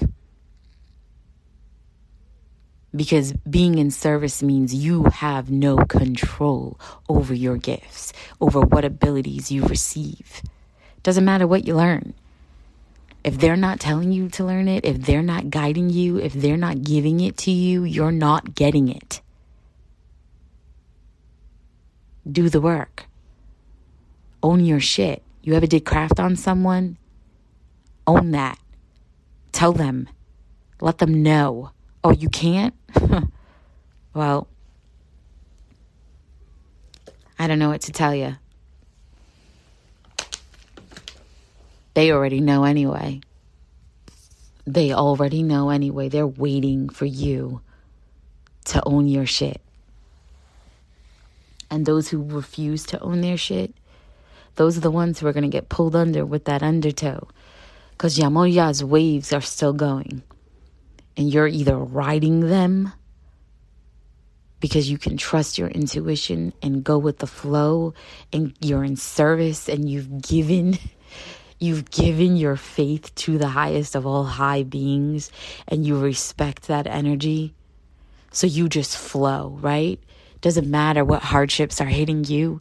Because 2.96 3.34
being 3.50 3.80
in 3.80 3.90
service 3.90 4.44
means 4.44 4.76
you 4.76 5.06
have 5.06 5.50
no 5.50 5.78
control 5.78 6.80
over 7.10 7.34
your 7.34 7.58
gifts, 7.58 8.14
over 8.40 8.62
what 8.62 8.86
abilities 8.86 9.52
you 9.52 9.64
receive. 9.64 10.44
Doesn't 11.02 11.26
matter 11.26 11.48
what 11.48 11.66
you 11.66 11.76
learn. 11.76 12.14
If 13.24 13.38
they're 13.40 13.56
not 13.56 13.80
telling 13.80 14.12
you 14.12 14.28
to 14.30 14.44
learn 14.44 14.68
it, 14.68 14.84
if 14.84 15.02
they're 15.02 15.22
not 15.22 15.50
guiding 15.50 15.90
you, 15.90 16.18
if 16.18 16.34
they're 16.34 16.58
not 16.58 16.84
giving 16.84 17.22
it 17.22 17.38
to 17.38 17.52
you, 17.52 17.84
you're 17.84 18.12
not 18.12 18.54
getting 18.54 18.90
it. 18.90 19.22
Do 22.30 22.50
the 22.50 22.60
work. 22.60 23.06
Own 24.42 24.66
your 24.66 24.82
shit. 24.82 25.24
You 25.42 25.54
ever 25.54 25.68
did 25.68 25.86
craft 25.86 26.20
on 26.20 26.36
someone? 26.36 26.98
Own 28.06 28.32
that. 28.32 28.60
Tell 29.54 29.72
them. 29.72 30.10
Let 30.82 30.98
them 30.98 31.24
know. 31.24 31.72
Oh, 32.04 32.12
you 32.12 32.30
can't? 32.30 32.74
well, 34.14 34.48
I 37.40 37.48
don't 37.48 37.60
know 37.60 37.70
what 37.70 37.82
to 37.82 37.92
tell 37.94 38.14
you. 38.14 38.36
They 41.94 42.12
already 42.12 42.42
know 42.42 42.64
anyway. 42.64 43.22
They 44.66 44.94
already 44.94 45.44
know 45.44 45.70
anyway. 45.70 46.10
They're 46.10 46.28
waiting 46.28 46.90
for 46.90 47.06
you 47.06 47.62
to 48.66 48.82
own 48.86 49.08
your 49.08 49.26
shit. 49.26 49.62
And 51.70 51.86
those 51.86 52.10
who 52.10 52.24
refuse 52.24 52.86
to 52.88 53.00
own 53.02 53.22
their 53.22 53.38
shit, 53.38 53.74
those 54.56 54.78
are 54.78 54.82
the 54.82 54.92
ones 54.92 55.20
who 55.20 55.28
are 55.28 55.34
going 55.34 55.44
to 55.44 55.50
get 55.50 55.70
pulled 55.70 55.96
under 55.96 56.26
with 56.26 56.46
that 56.46 56.64
undertow. 56.64 57.28
Because 57.92 58.18
Yemaya's 58.18 58.84
waves 58.84 59.34
are 59.34 59.42
still 59.42 59.74
going. 59.74 60.24
And 61.18 61.32
you're 61.32 61.48
either 61.48 61.78
riding 61.78 62.42
them 62.42 62.94
because 64.60 64.90
you 64.90 64.98
can 64.98 65.18
trust 65.18 65.58
your 65.58 65.68
intuition 65.68 66.54
and 66.62 66.84
go 66.84 66.98
with 66.98 67.18
the 67.20 67.28
flow 67.28 67.94
and 68.32 68.54
you're 68.62 68.86
in 68.86 68.96
service 68.96 69.68
and 69.68 69.90
you've 69.90 70.22
given 70.22 70.78
You've 71.64 71.90
given 71.92 72.36
your 72.36 72.58
faith 72.58 73.16
to 73.16 73.38
the 73.38 73.48
highest 73.48 73.96
of 73.96 74.06
all 74.06 74.26
high 74.26 74.64
beings 74.64 75.32
and 75.66 75.88
you 75.88 75.98
respect 75.98 76.68
that 76.68 76.88
energy. 76.88 77.54
So 78.34 78.48
you 78.48 78.68
just 78.68 78.98
flow, 78.98 79.58
right? 79.62 79.98
Doesn't 80.42 80.70
matter 80.70 81.06
what 81.06 81.22
hardships 81.22 81.80
are 81.80 81.86
hitting 81.86 82.26
you. 82.26 82.60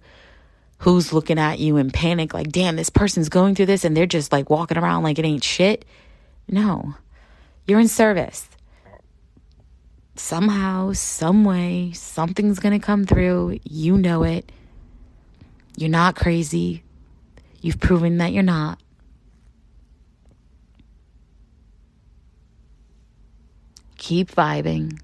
Who's 0.79 1.13
looking 1.13 1.37
at 1.37 1.59
you 1.59 1.79
in 1.79 1.91
panic, 1.91 2.33
like, 2.33 2.53
damn, 2.53 2.77
this 2.77 2.91
person's 2.91 3.29
going 3.29 3.57
through 3.57 3.67
this 3.67 3.85
and 3.85 3.97
they're 3.97 4.07
just 4.07 4.31
like 4.31 4.49
walking 4.49 4.79
around 4.79 5.03
like 5.03 5.19
it 5.19 5.25
ain't 5.25 5.43
shit. 5.43 5.85
No, 6.47 6.95
you're 7.67 7.81
in 7.81 7.89
service. 7.89 8.49
Somehow, 10.15 10.93
some 10.93 11.45
way, 11.45 11.91
something's 11.93 12.61
gonna 12.61 12.79
come 12.79 13.05
through. 13.05 13.59
You 13.65 13.99
know 13.99 14.23
it. 14.23 14.53
You're 15.77 15.91
not 15.91 16.15
crazy. 16.15 16.85
You've 17.61 17.81
proven 17.81 18.19
that 18.19 18.33
you're 18.33 18.45
not. 18.45 18.79
Keep 24.03 24.33
vibing 24.33 24.99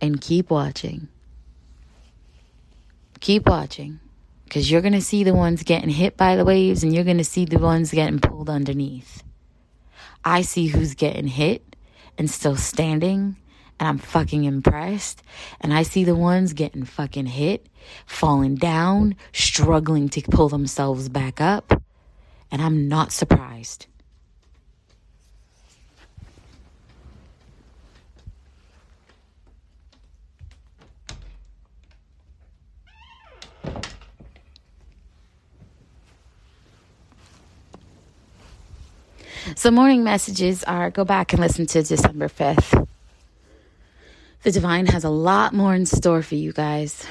and 0.00 0.22
keep 0.22 0.48
watching. 0.48 1.06
Keep 3.20 3.46
watching 3.46 4.00
because 4.44 4.70
you're 4.70 4.80
going 4.80 4.94
to 4.94 5.02
see 5.02 5.22
the 5.22 5.34
ones 5.34 5.62
getting 5.62 5.90
hit 5.90 6.16
by 6.16 6.34
the 6.34 6.44
waves 6.44 6.82
and 6.82 6.94
you're 6.94 7.04
going 7.04 7.18
to 7.18 7.24
see 7.24 7.44
the 7.44 7.58
ones 7.58 7.90
getting 7.90 8.18
pulled 8.18 8.48
underneath. 8.48 9.22
I 10.24 10.40
see 10.40 10.68
who's 10.68 10.94
getting 10.94 11.26
hit 11.26 11.76
and 12.16 12.30
still 12.30 12.56
standing 12.56 13.36
and 13.78 13.86
I'm 13.86 13.98
fucking 13.98 14.44
impressed. 14.44 15.22
And 15.60 15.74
I 15.74 15.82
see 15.82 16.02
the 16.02 16.16
ones 16.16 16.54
getting 16.54 16.84
fucking 16.84 17.26
hit, 17.26 17.68
falling 18.06 18.54
down, 18.54 19.16
struggling 19.34 20.08
to 20.08 20.22
pull 20.22 20.48
themselves 20.48 21.10
back 21.10 21.42
up. 21.42 21.82
And 22.50 22.62
I'm 22.62 22.88
not 22.88 23.12
surprised. 23.12 23.88
So, 39.54 39.70
morning 39.70 40.02
messages 40.02 40.64
are 40.64 40.90
go 40.90 41.04
back 41.04 41.32
and 41.32 41.40
listen 41.40 41.66
to 41.66 41.82
December 41.82 42.28
5th. 42.28 42.88
The 44.42 44.50
divine 44.50 44.86
has 44.86 45.04
a 45.04 45.08
lot 45.08 45.54
more 45.54 45.72
in 45.72 45.86
store 45.86 46.20
for 46.22 46.34
you 46.34 46.52
guys. 46.52 47.06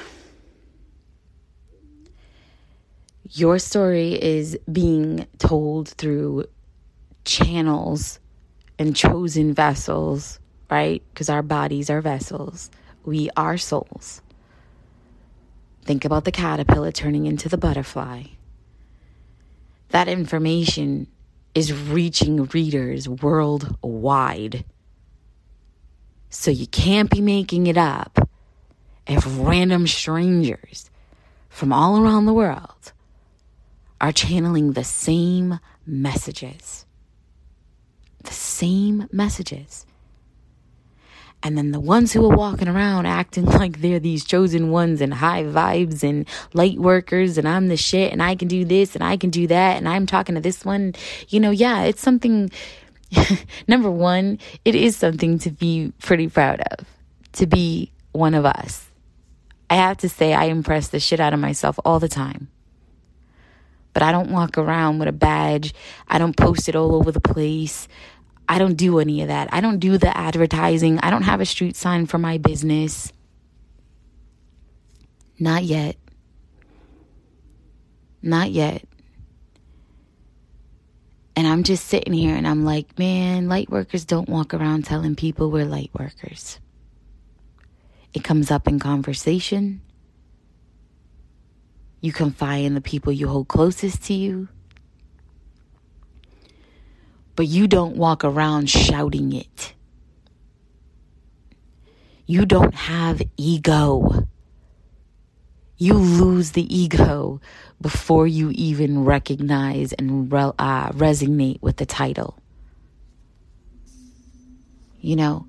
Your 3.32 3.58
story 3.58 4.22
is 4.22 4.58
being 4.70 5.28
told 5.38 5.88
through 5.90 6.46
channels 7.24 8.20
and 8.78 8.94
chosen 8.94 9.54
vessels, 9.54 10.40
right? 10.70 11.02
Because 11.14 11.30
our 11.30 11.42
bodies 11.42 11.90
are 11.90 12.02
vessels. 12.02 12.70
We 13.06 13.30
are 13.38 13.58
souls. 13.58 14.22
Think 15.84 16.04
about 16.04 16.26
the 16.26 16.34
caterpillar 16.34 16.92
turning 16.92 17.28
into 17.28 17.48
the 17.48 17.58
butterfly. 17.58 18.24
That 19.90 20.10
information 20.10 21.08
is 21.56 21.74
reaching 21.74 22.44
readers 22.46 23.08
worldwide. 23.08 24.66
So 26.30 26.52
you 26.52 26.68
can't 26.68 27.10
be 27.10 27.22
making 27.22 27.68
it 27.68 27.78
up 27.78 28.30
if 29.08 29.26
random 29.26 29.88
strangers 29.88 30.92
from 31.50 31.72
all 31.72 31.98
around 31.98 32.26
the 32.26 32.34
world 32.34 32.92
are 34.02 34.12
channeling 34.12 34.74
the 34.74 34.84
same 34.84 35.60
messages. 35.88 36.86
The 38.24 38.34
same 38.34 39.08
messages. 39.12 39.86
And 41.46 41.56
then 41.56 41.72
the 41.72 41.80
ones 41.80 42.12
who 42.12 42.26
are 42.26 42.36
walking 42.36 42.68
around 42.68 43.06
acting 43.06 43.46
like 43.62 43.80
they're 43.80 44.00
these 44.00 44.26
chosen 44.26 44.72
ones 44.72 45.00
and 45.00 45.14
high 45.14 45.44
vibes 45.44 46.02
and 46.02 46.28
light 46.56 46.80
workers 46.80 47.38
and 47.38 47.48
I'm 47.48 47.68
the 47.68 47.78
shit 47.78 48.12
and 48.12 48.24
I 48.24 48.34
can 48.34 48.48
do 48.48 48.66
this 48.66 48.96
and 48.96 49.04
I 49.04 49.16
can 49.16 49.30
do 49.30 49.46
that 49.46 49.78
and 49.78 49.88
I'm 49.88 50.08
talking 50.08 50.34
to 50.34 50.42
this 50.42 50.66
one, 50.66 50.96
you 51.30 51.40
know, 51.40 51.52
yeah, 51.52 51.84
it's 51.84 52.02
something. 52.02 52.50
number 53.68 53.92
one, 53.92 54.40
it 54.66 54.74
is 54.74 54.98
something 54.98 55.38
to 55.38 55.52
be 55.52 55.94
pretty 56.02 56.28
proud 56.28 56.62
of, 56.62 56.88
to 57.34 57.46
be 57.46 57.92
one 58.12 58.34
of 58.34 58.44
us. 58.44 58.90
I 59.70 59.76
have 59.76 59.98
to 59.98 60.10
say, 60.10 60.34
I 60.34 60.46
impress 60.46 60.88
the 60.88 61.00
shit 61.00 61.20
out 61.20 61.36
of 61.36 61.40
myself 61.40 61.78
all 61.86 62.00
the 62.00 62.10
time. 62.10 62.50
But 63.94 64.02
I 64.02 64.12
don't 64.12 64.32
walk 64.32 64.58
around 64.58 64.98
with 64.98 65.08
a 65.08 65.14
badge. 65.14 65.76
I 66.08 66.18
don't 66.18 66.36
post 66.36 66.68
it 66.68 66.76
all 66.76 66.96
over 66.96 67.12
the 67.12 67.22
place. 67.22 67.88
I 68.48 68.60
don't 68.60 68.76
do 68.76 69.00
any 69.00 69.22
of 69.22 69.30
that. 69.30 69.50
I 69.52 69.62
don't 69.62 69.80
do 69.80 69.98
the 69.98 70.16
advertising. 70.16 71.00
I 71.00 71.10
don't 71.10 71.24
have 71.24 71.42
a 71.42 71.46
street 71.46 71.76
sign 71.76 72.06
for 72.06 72.18
my 72.18 72.38
business. 72.38 73.12
Not 75.40 75.64
yet. 75.64 75.98
Not 78.22 78.52
yet. 78.52 78.84
And 81.36 81.48
I'm 81.48 81.64
just 81.64 81.86
sitting 81.88 82.14
here 82.14 82.36
and 82.36 82.48
I'm 82.48 82.64
like, 82.64 82.98
man, 82.98 83.50
light 83.50 83.70
workers 83.70 84.06
don't 84.06 84.30
walk 84.30 84.54
around 84.54 84.86
telling 84.86 85.16
people 85.16 85.52
we're 85.52 85.66
light 85.66 85.92
workers. 85.94 86.60
It 88.14 88.24
comes 88.24 88.50
up 88.50 88.68
in 88.68 88.80
conversation. 88.80 89.82
You 92.00 92.14
confide 92.14 92.64
in 92.64 92.76
the 92.76 92.82
people 92.82 93.12
you 93.12 93.28
hold 93.28 93.50
closest 93.50 94.04
to 94.04 94.14
you 94.14 94.48
but 97.36 97.48
you 97.48 97.68
don't 97.68 97.98
walk 97.98 98.24
around 98.24 98.70
shouting 98.70 99.34
it. 99.34 99.74
You 102.26 102.46
don't 102.46 102.74
have 102.74 103.22
ego. 103.38 104.28
You 105.78 105.94
lose 105.94 106.52
the 106.52 106.76
ego 106.76 107.42
before 107.82 108.26
you 108.26 108.52
even 108.56 109.04
recognize 109.04 109.94
and 109.94 110.32
re- 110.32 110.52
uh, 110.58 110.90
resonate 110.92 111.62
with 111.62 111.78
the 111.78 111.86
title. 111.86 112.40
You 115.00 115.18
know, 115.18 115.48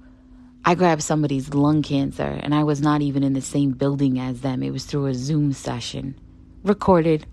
I 0.64 0.75
grabbed 0.75 1.03
somebody's 1.03 1.55
lung 1.55 1.83
cancer 1.83 2.38
and 2.42 2.55
I 2.55 2.64
was 2.64 2.83
not 2.83 3.01
even 3.01 3.22
in 3.22 3.33
the 3.33 3.40
same 3.40 3.70
building 3.70 4.18
as 4.18 4.42
them. 4.42 4.62
It 4.62 4.70
was 4.70 4.85
through 4.85 5.07
a 5.07 5.14
Zoom 5.14 5.53
session 5.53 6.18
recorded 6.62 7.27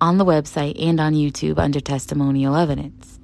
on 0.00 0.16
the 0.16 0.24
website 0.24 0.80
and 0.82 1.00
on 1.00 1.12
YouTube 1.12 1.58
under 1.58 1.80
testimonial 1.80 2.56
evidence. 2.56 3.19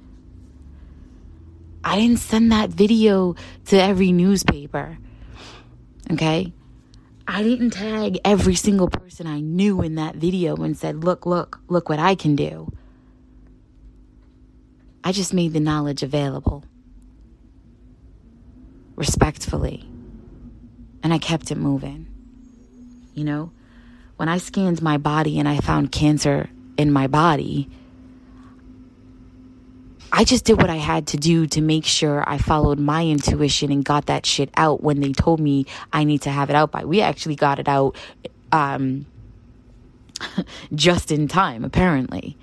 I 1.87 1.95
didn't 1.95 2.19
send 2.19 2.51
that 2.51 2.69
video 2.69 3.35
to 3.67 3.81
every 3.81 4.11
newspaper. 4.11 4.97
Okay? 6.11 6.51
I 7.25 7.43
didn't 7.43 7.69
tag 7.69 8.19
every 8.25 8.55
single 8.55 8.89
person 8.89 9.25
I 9.25 9.39
knew 9.39 9.81
in 9.81 9.95
that 9.95 10.17
video 10.17 10.57
and 10.57 10.77
said, 10.77 11.05
look, 11.05 11.25
look, 11.25 11.61
look 11.69 11.87
what 11.87 11.97
I 11.97 12.15
can 12.15 12.35
do. 12.35 12.73
I 15.01 15.13
just 15.13 15.33
made 15.33 15.53
the 15.53 15.61
knowledge 15.61 16.03
available 16.03 16.65
respectfully. 18.97 19.87
And 21.01 21.13
I 21.13 21.19
kept 21.19 21.51
it 21.51 21.57
moving. 21.57 22.05
You 23.13 23.23
know, 23.23 23.51
when 24.17 24.27
I 24.27 24.39
scanned 24.39 24.81
my 24.81 24.97
body 24.97 25.39
and 25.39 25.47
I 25.47 25.59
found 25.59 25.93
cancer 25.93 26.49
in 26.77 26.91
my 26.91 27.07
body, 27.07 27.69
I 30.17 30.23
just 30.23 30.45
did 30.45 30.57
what 30.57 30.71
I 30.71 30.77
had 30.77 31.05
to 31.09 31.17
do 31.17 31.45
to 31.45 31.61
make 31.61 31.85
sure 31.85 32.23
I 32.27 32.39
followed 32.39 32.79
my 32.79 33.05
intuition 33.05 33.71
and 33.71 33.85
got 33.85 34.07
that 34.07 34.25
shit 34.25 34.49
out 34.57 34.81
when 34.81 34.99
they 34.99 35.11
told 35.13 35.39
me 35.39 35.67
I 35.93 36.05
need 36.05 36.23
to 36.23 36.31
have 36.31 36.49
it 36.49 36.55
out 36.55 36.71
by. 36.71 36.85
We 36.85 37.01
actually 37.01 37.35
got 37.35 37.59
it 37.59 37.67
out 37.67 37.95
um, 38.51 39.05
just 40.73 41.11
in 41.11 41.27
time, 41.27 41.63
apparently. 41.63 42.35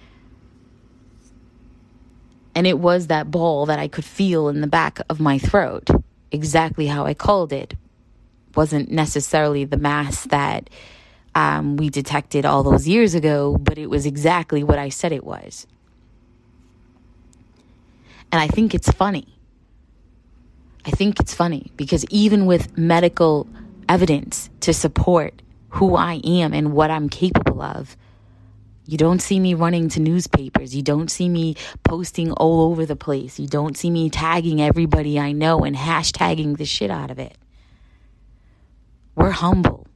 And 2.54 2.64
it 2.64 2.78
was 2.78 3.08
that 3.08 3.32
ball 3.32 3.66
that 3.66 3.80
I 3.80 3.88
could 3.88 4.04
feel 4.04 4.48
in 4.48 4.60
the 4.60 4.68
back 4.68 5.00
of 5.10 5.18
my 5.18 5.40
throat, 5.40 5.90
exactly 6.30 6.86
how 6.86 7.06
I 7.06 7.14
called 7.14 7.52
it. 7.52 7.74
Wasn't 8.54 8.92
necessarily 8.92 9.64
the 9.64 9.78
mass 9.78 10.26
that 10.26 10.70
um, 11.34 11.76
we 11.76 11.90
detected 11.90 12.46
all 12.46 12.62
those 12.62 12.86
years 12.86 13.16
ago, 13.16 13.58
but 13.58 13.78
it 13.78 13.90
was 13.90 14.06
exactly 14.06 14.62
what 14.62 14.78
I 14.78 14.90
said 14.90 15.10
it 15.10 15.24
was. 15.24 15.66
And 18.34 18.40
I 18.40 18.48
think 18.48 18.74
it's 18.74 18.90
funny. 18.90 19.38
I 20.84 20.90
think 20.90 21.20
it's 21.20 21.32
funny 21.32 21.70
because 21.76 22.04
even 22.10 22.46
with 22.46 22.76
medical 22.76 23.46
evidence 23.88 24.50
to 24.58 24.74
support 24.74 25.40
who 25.68 25.94
I 25.94 26.20
am 26.24 26.52
and 26.52 26.72
what 26.72 26.90
I'm 26.90 27.08
capable 27.08 27.62
of, 27.62 27.96
you 28.86 28.98
don't 28.98 29.22
see 29.22 29.38
me 29.38 29.54
running 29.54 29.88
to 29.90 30.00
newspapers. 30.00 30.74
You 30.74 30.82
don't 30.82 31.12
see 31.12 31.28
me 31.28 31.54
posting 31.84 32.32
all 32.32 32.62
over 32.62 32.84
the 32.84 32.96
place. 32.96 33.38
You 33.38 33.46
don't 33.46 33.76
see 33.78 33.88
me 33.88 34.10
tagging 34.10 34.60
everybody 34.60 35.16
I 35.16 35.30
know 35.30 35.60
and 35.60 35.76
hashtagging 35.76 36.56
the 36.56 36.64
shit 36.64 36.90
out 36.90 37.12
of 37.12 37.20
it. 37.20 37.38
We're 39.14 39.30
humble. 39.30 39.86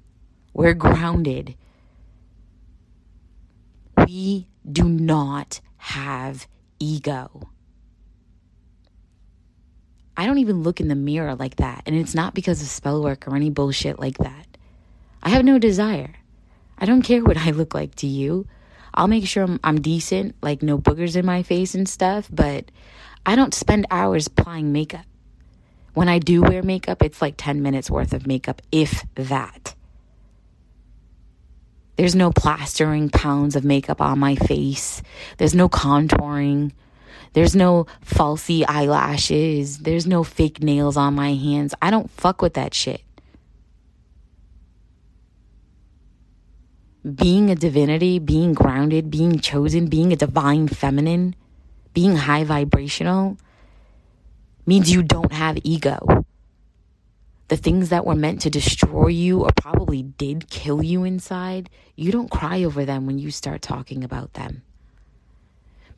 We're 0.53 0.75
grounded. 0.75 1.57
We 3.97 4.47
do 4.65 4.85
not 4.85 5.61
have 5.79 6.47
ego. 6.79 7.49
I 10.19 10.27
don't 10.27 10.39
even 10.39 10.65
look 10.65 10.81
in 10.81 10.89
the 10.89 10.97
mirror 10.97 11.37
like 11.37 11.57
that. 11.57 11.85
And 11.87 11.95
it's 11.95 12.15
not 12.15 12.35
because 12.35 12.61
of 12.61 12.67
spell 12.67 13.01
work 13.01 13.29
or 13.29 13.37
any 13.37 13.51
bullshit 13.51 14.01
like 14.01 14.19
that. 14.19 14.49
I 15.23 15.29
have 15.29 15.45
no 15.45 15.61
desire. 15.61 16.17
I 16.77 16.87
don't 16.87 17.03
care 17.03 17.23
what 17.23 17.37
I 17.37 17.53
look 17.53 17.73
like 17.73 17.95
to 17.97 18.09
you. 18.09 18.45
I'll 18.93 19.07
make 19.07 19.29
sure 19.29 19.45
I'm, 19.45 19.61
I'm 19.63 19.81
decent, 19.81 20.35
like 20.43 20.61
no 20.61 20.77
boogers 20.77 21.15
in 21.15 21.25
my 21.25 21.45
face 21.45 21.77
and 21.77 21.89
stuff, 21.89 22.29
but 22.33 22.69
I 23.25 23.37
don't 23.37 23.55
spend 23.55 23.87
hours 23.93 24.27
applying 24.27 24.73
makeup. 24.73 25.05
When 25.95 26.09
I 26.09 26.19
do 26.19 26.43
wear 26.43 26.65
makeup, 26.65 27.01
it's 27.01 27.23
like 27.23 27.35
10 27.37 27.63
minutes 27.63 27.89
worth 27.89 28.13
of 28.13 28.27
makeup, 28.27 28.61
if 28.73 29.05
that. 29.15 29.77
There's 31.95 32.17
no 32.17 32.33
plastering 32.33 33.09
pounds 33.09 33.55
of 33.55 33.65
makeup 33.65 34.01
on 34.01 34.19
my 34.19 34.35
face. 34.35 35.01
There's 35.37 35.55
no 35.55 35.69
contouring. 35.69 36.73
There's 37.33 37.55
no 37.55 37.87
falsy 38.05 38.65
eyelashes. 38.67 39.79
There's 39.79 40.07
no 40.07 40.25
fake 40.25 40.63
nails 40.63 40.97
on 40.97 41.15
my 41.15 41.35
hands. 41.35 41.75
I 41.81 41.91
don't 41.91 42.11
fuck 42.11 42.43
with 42.43 42.55
that 42.55 42.75
shit. 42.75 43.03
Being 47.15 47.51
a 47.51 47.55
divinity, 47.55 48.19
being 48.19 48.53
grounded, 48.53 49.11
being 49.11 49.39
chosen, 49.39 49.87
being 49.87 50.13
a 50.13 50.17
divine 50.17 50.69
feminine, 50.69 51.35
being 51.95 52.17
high 52.17 52.45
vibrational 52.45 53.39
means 54.67 54.93
you 54.93 55.03
don't 55.03 55.33
have 55.33 55.59
ego. 55.65 56.25
The 57.49 57.57
things 57.57 57.89
that 57.89 58.05
were 58.05 58.15
meant 58.15 58.43
to 58.43 58.51
destroy 58.51 59.07
you 59.07 59.41
or 59.43 59.51
probably 59.57 60.03
did 60.03 60.51
kill 60.51 60.83
you 60.83 61.05
inside, 61.05 61.71
you 61.97 62.13
don't 62.13 62.31
cry 62.31 62.63
over 62.65 62.85
them 62.85 63.07
when 63.07 63.19
you 63.19 63.31
start 63.31 63.63
talking 63.63 64.05
about 64.05 64.35
them 64.35 64.63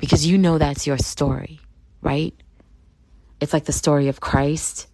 because 0.00 0.26
you 0.26 0.38
know 0.38 0.58
that's 0.58 0.86
your 0.86 0.98
story, 0.98 1.60
right? 2.00 2.34
It's 3.40 3.52
like 3.52 3.66
the 3.66 3.72
story 3.72 4.08
of 4.08 4.20
Christ. 4.20 4.88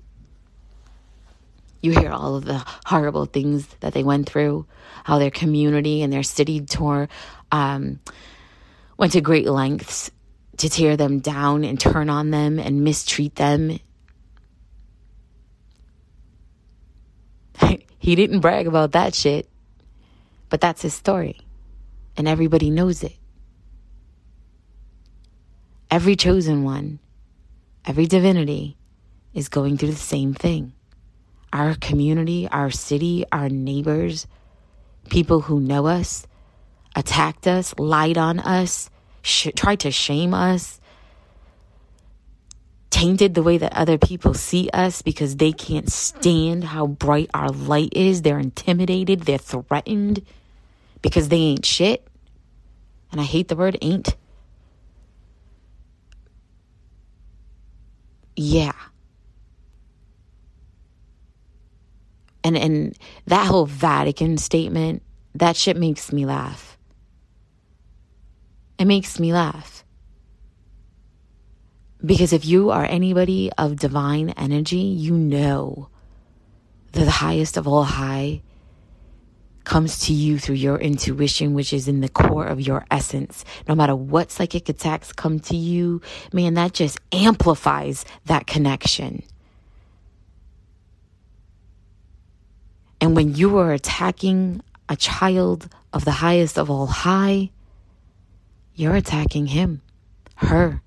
You 1.80 1.92
hear 1.92 2.10
all 2.10 2.34
of 2.34 2.44
the 2.44 2.62
horrible 2.84 3.26
things 3.26 3.66
that 3.80 3.94
they 3.94 4.02
went 4.02 4.28
through, 4.28 4.66
how 5.04 5.18
their 5.18 5.30
community 5.30 6.02
and 6.02 6.12
their 6.12 6.24
city 6.24 6.60
tore, 6.60 7.08
um, 7.52 8.00
went 8.98 9.12
to 9.12 9.20
great 9.20 9.46
lengths 9.46 10.10
to 10.56 10.68
tear 10.68 10.96
them 10.96 11.20
down 11.20 11.64
and 11.64 11.78
turn 11.78 12.10
on 12.10 12.30
them 12.30 12.58
and 12.58 12.82
mistreat 12.82 13.36
them. 13.36 13.78
he 17.98 18.16
didn't 18.16 18.40
brag 18.40 18.66
about 18.66 18.92
that 18.92 19.14
shit, 19.14 19.48
but 20.48 20.60
that's 20.60 20.82
his 20.82 20.94
story, 20.94 21.38
and 22.16 22.26
everybody 22.26 22.70
knows 22.70 23.04
it. 23.04 23.16
Every 25.90 26.16
chosen 26.16 26.64
one, 26.64 26.98
every 27.84 28.06
divinity 28.06 28.76
is 29.32 29.48
going 29.48 29.76
through 29.76 29.90
the 29.90 29.96
same 29.96 30.34
thing. 30.34 30.72
Our 31.52 31.76
community, 31.76 32.48
our 32.50 32.70
city, 32.70 33.24
our 33.30 33.48
neighbors, 33.48 34.26
people 35.10 35.42
who 35.42 35.60
know 35.60 35.86
us, 35.86 36.26
attacked 36.96 37.46
us, 37.46 37.74
lied 37.78 38.18
on 38.18 38.40
us, 38.40 38.90
sh- 39.22 39.48
tried 39.54 39.80
to 39.80 39.90
shame 39.92 40.34
us, 40.34 40.80
tainted 42.90 43.34
the 43.34 43.42
way 43.42 43.58
that 43.58 43.72
other 43.74 43.98
people 43.98 44.34
see 44.34 44.68
us 44.72 45.02
because 45.02 45.36
they 45.36 45.52
can't 45.52 45.92
stand 45.92 46.64
how 46.64 46.86
bright 46.86 47.30
our 47.32 47.50
light 47.50 47.92
is. 47.92 48.22
They're 48.22 48.38
intimidated, 48.40 49.20
they're 49.20 49.38
threatened 49.38 50.22
because 51.00 51.28
they 51.28 51.36
ain't 51.36 51.64
shit. 51.64 52.08
And 53.12 53.20
I 53.20 53.24
hate 53.24 53.48
the 53.48 53.56
word 53.56 53.78
ain't. 53.80 54.16
Yeah. 58.36 58.72
And 62.44 62.56
and 62.56 62.96
that 63.26 63.46
whole 63.46 63.66
Vatican 63.66 64.38
statement, 64.38 65.02
that 65.34 65.56
shit 65.56 65.76
makes 65.76 66.12
me 66.12 66.24
laugh. 66.24 66.78
It 68.78 68.84
makes 68.84 69.18
me 69.18 69.32
laugh. 69.32 69.84
Because 72.04 72.32
if 72.32 72.44
you 72.44 72.70
are 72.70 72.84
anybody 72.84 73.50
of 73.58 73.76
divine 73.76 74.30
energy, 74.30 74.76
you 74.76 75.14
know 75.14 75.88
that 76.92 77.04
the 77.04 77.10
highest 77.10 77.56
of 77.56 77.66
all 77.66 77.84
high 77.84 78.42
comes 79.66 79.98
to 80.06 80.14
you 80.14 80.38
through 80.38 80.54
your 80.54 80.78
intuition, 80.78 81.52
which 81.52 81.72
is 81.72 81.88
in 81.88 82.00
the 82.00 82.08
core 82.08 82.46
of 82.46 82.60
your 82.60 82.86
essence. 82.90 83.44
No 83.68 83.74
matter 83.74 83.94
what 83.94 84.30
psychic 84.30 84.68
attacks 84.68 85.12
come 85.12 85.40
to 85.40 85.56
you, 85.56 86.00
man, 86.32 86.54
that 86.54 86.72
just 86.72 86.98
amplifies 87.12 88.06
that 88.24 88.46
connection. 88.46 89.24
And 93.00 93.14
when 93.16 93.34
you 93.34 93.58
are 93.58 93.72
attacking 93.72 94.62
a 94.88 94.96
child 94.96 95.68
of 95.92 96.04
the 96.04 96.12
highest 96.12 96.58
of 96.58 96.70
all 96.70 96.86
high, 96.86 97.50
you're 98.74 98.94
attacking 98.94 99.46
him, 99.46 99.82
her. 100.36 100.80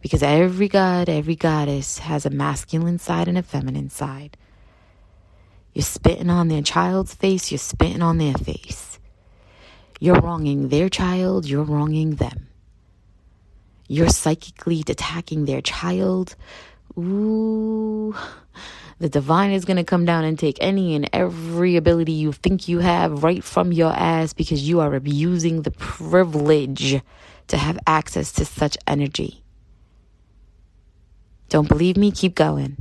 Because 0.00 0.24
every 0.24 0.68
god, 0.68 1.08
every 1.08 1.36
goddess 1.36 1.98
has 2.00 2.26
a 2.26 2.30
masculine 2.30 2.98
side 2.98 3.28
and 3.28 3.38
a 3.38 3.42
feminine 3.42 3.90
side. 3.90 4.36
You're 5.74 5.82
spitting 5.82 6.30
on 6.30 6.48
their 6.48 6.62
child's 6.62 7.14
face, 7.14 7.50
you're 7.50 7.58
spitting 7.58 8.02
on 8.02 8.18
their 8.18 8.34
face. 8.34 8.98
You're 9.98 10.20
wronging 10.20 10.68
their 10.68 10.88
child, 10.88 11.46
you're 11.46 11.64
wronging 11.64 12.14
them. 12.14 12.48
You're 13.88 14.08
psychically 14.08 14.82
attacking 14.88 15.44
their 15.44 15.60
child. 15.60 16.36
Ooh, 16.96 18.14
the 18.98 19.08
divine 19.08 19.50
is 19.50 19.64
going 19.64 19.76
to 19.76 19.84
come 19.84 20.04
down 20.04 20.24
and 20.24 20.38
take 20.38 20.58
any 20.60 20.94
and 20.94 21.10
every 21.12 21.76
ability 21.76 22.12
you 22.12 22.32
think 22.32 22.68
you 22.68 22.78
have 22.78 23.24
right 23.24 23.42
from 23.42 23.72
your 23.72 23.92
ass 23.92 24.32
because 24.32 24.66
you 24.66 24.78
are 24.80 24.94
abusing 24.94 25.62
the 25.62 25.72
privilege 25.72 27.00
to 27.48 27.56
have 27.56 27.78
access 27.86 28.30
to 28.32 28.44
such 28.44 28.78
energy. 28.86 29.42
Don't 31.48 31.68
believe 31.68 31.96
me? 31.96 32.10
Keep 32.10 32.36
going. 32.36 32.76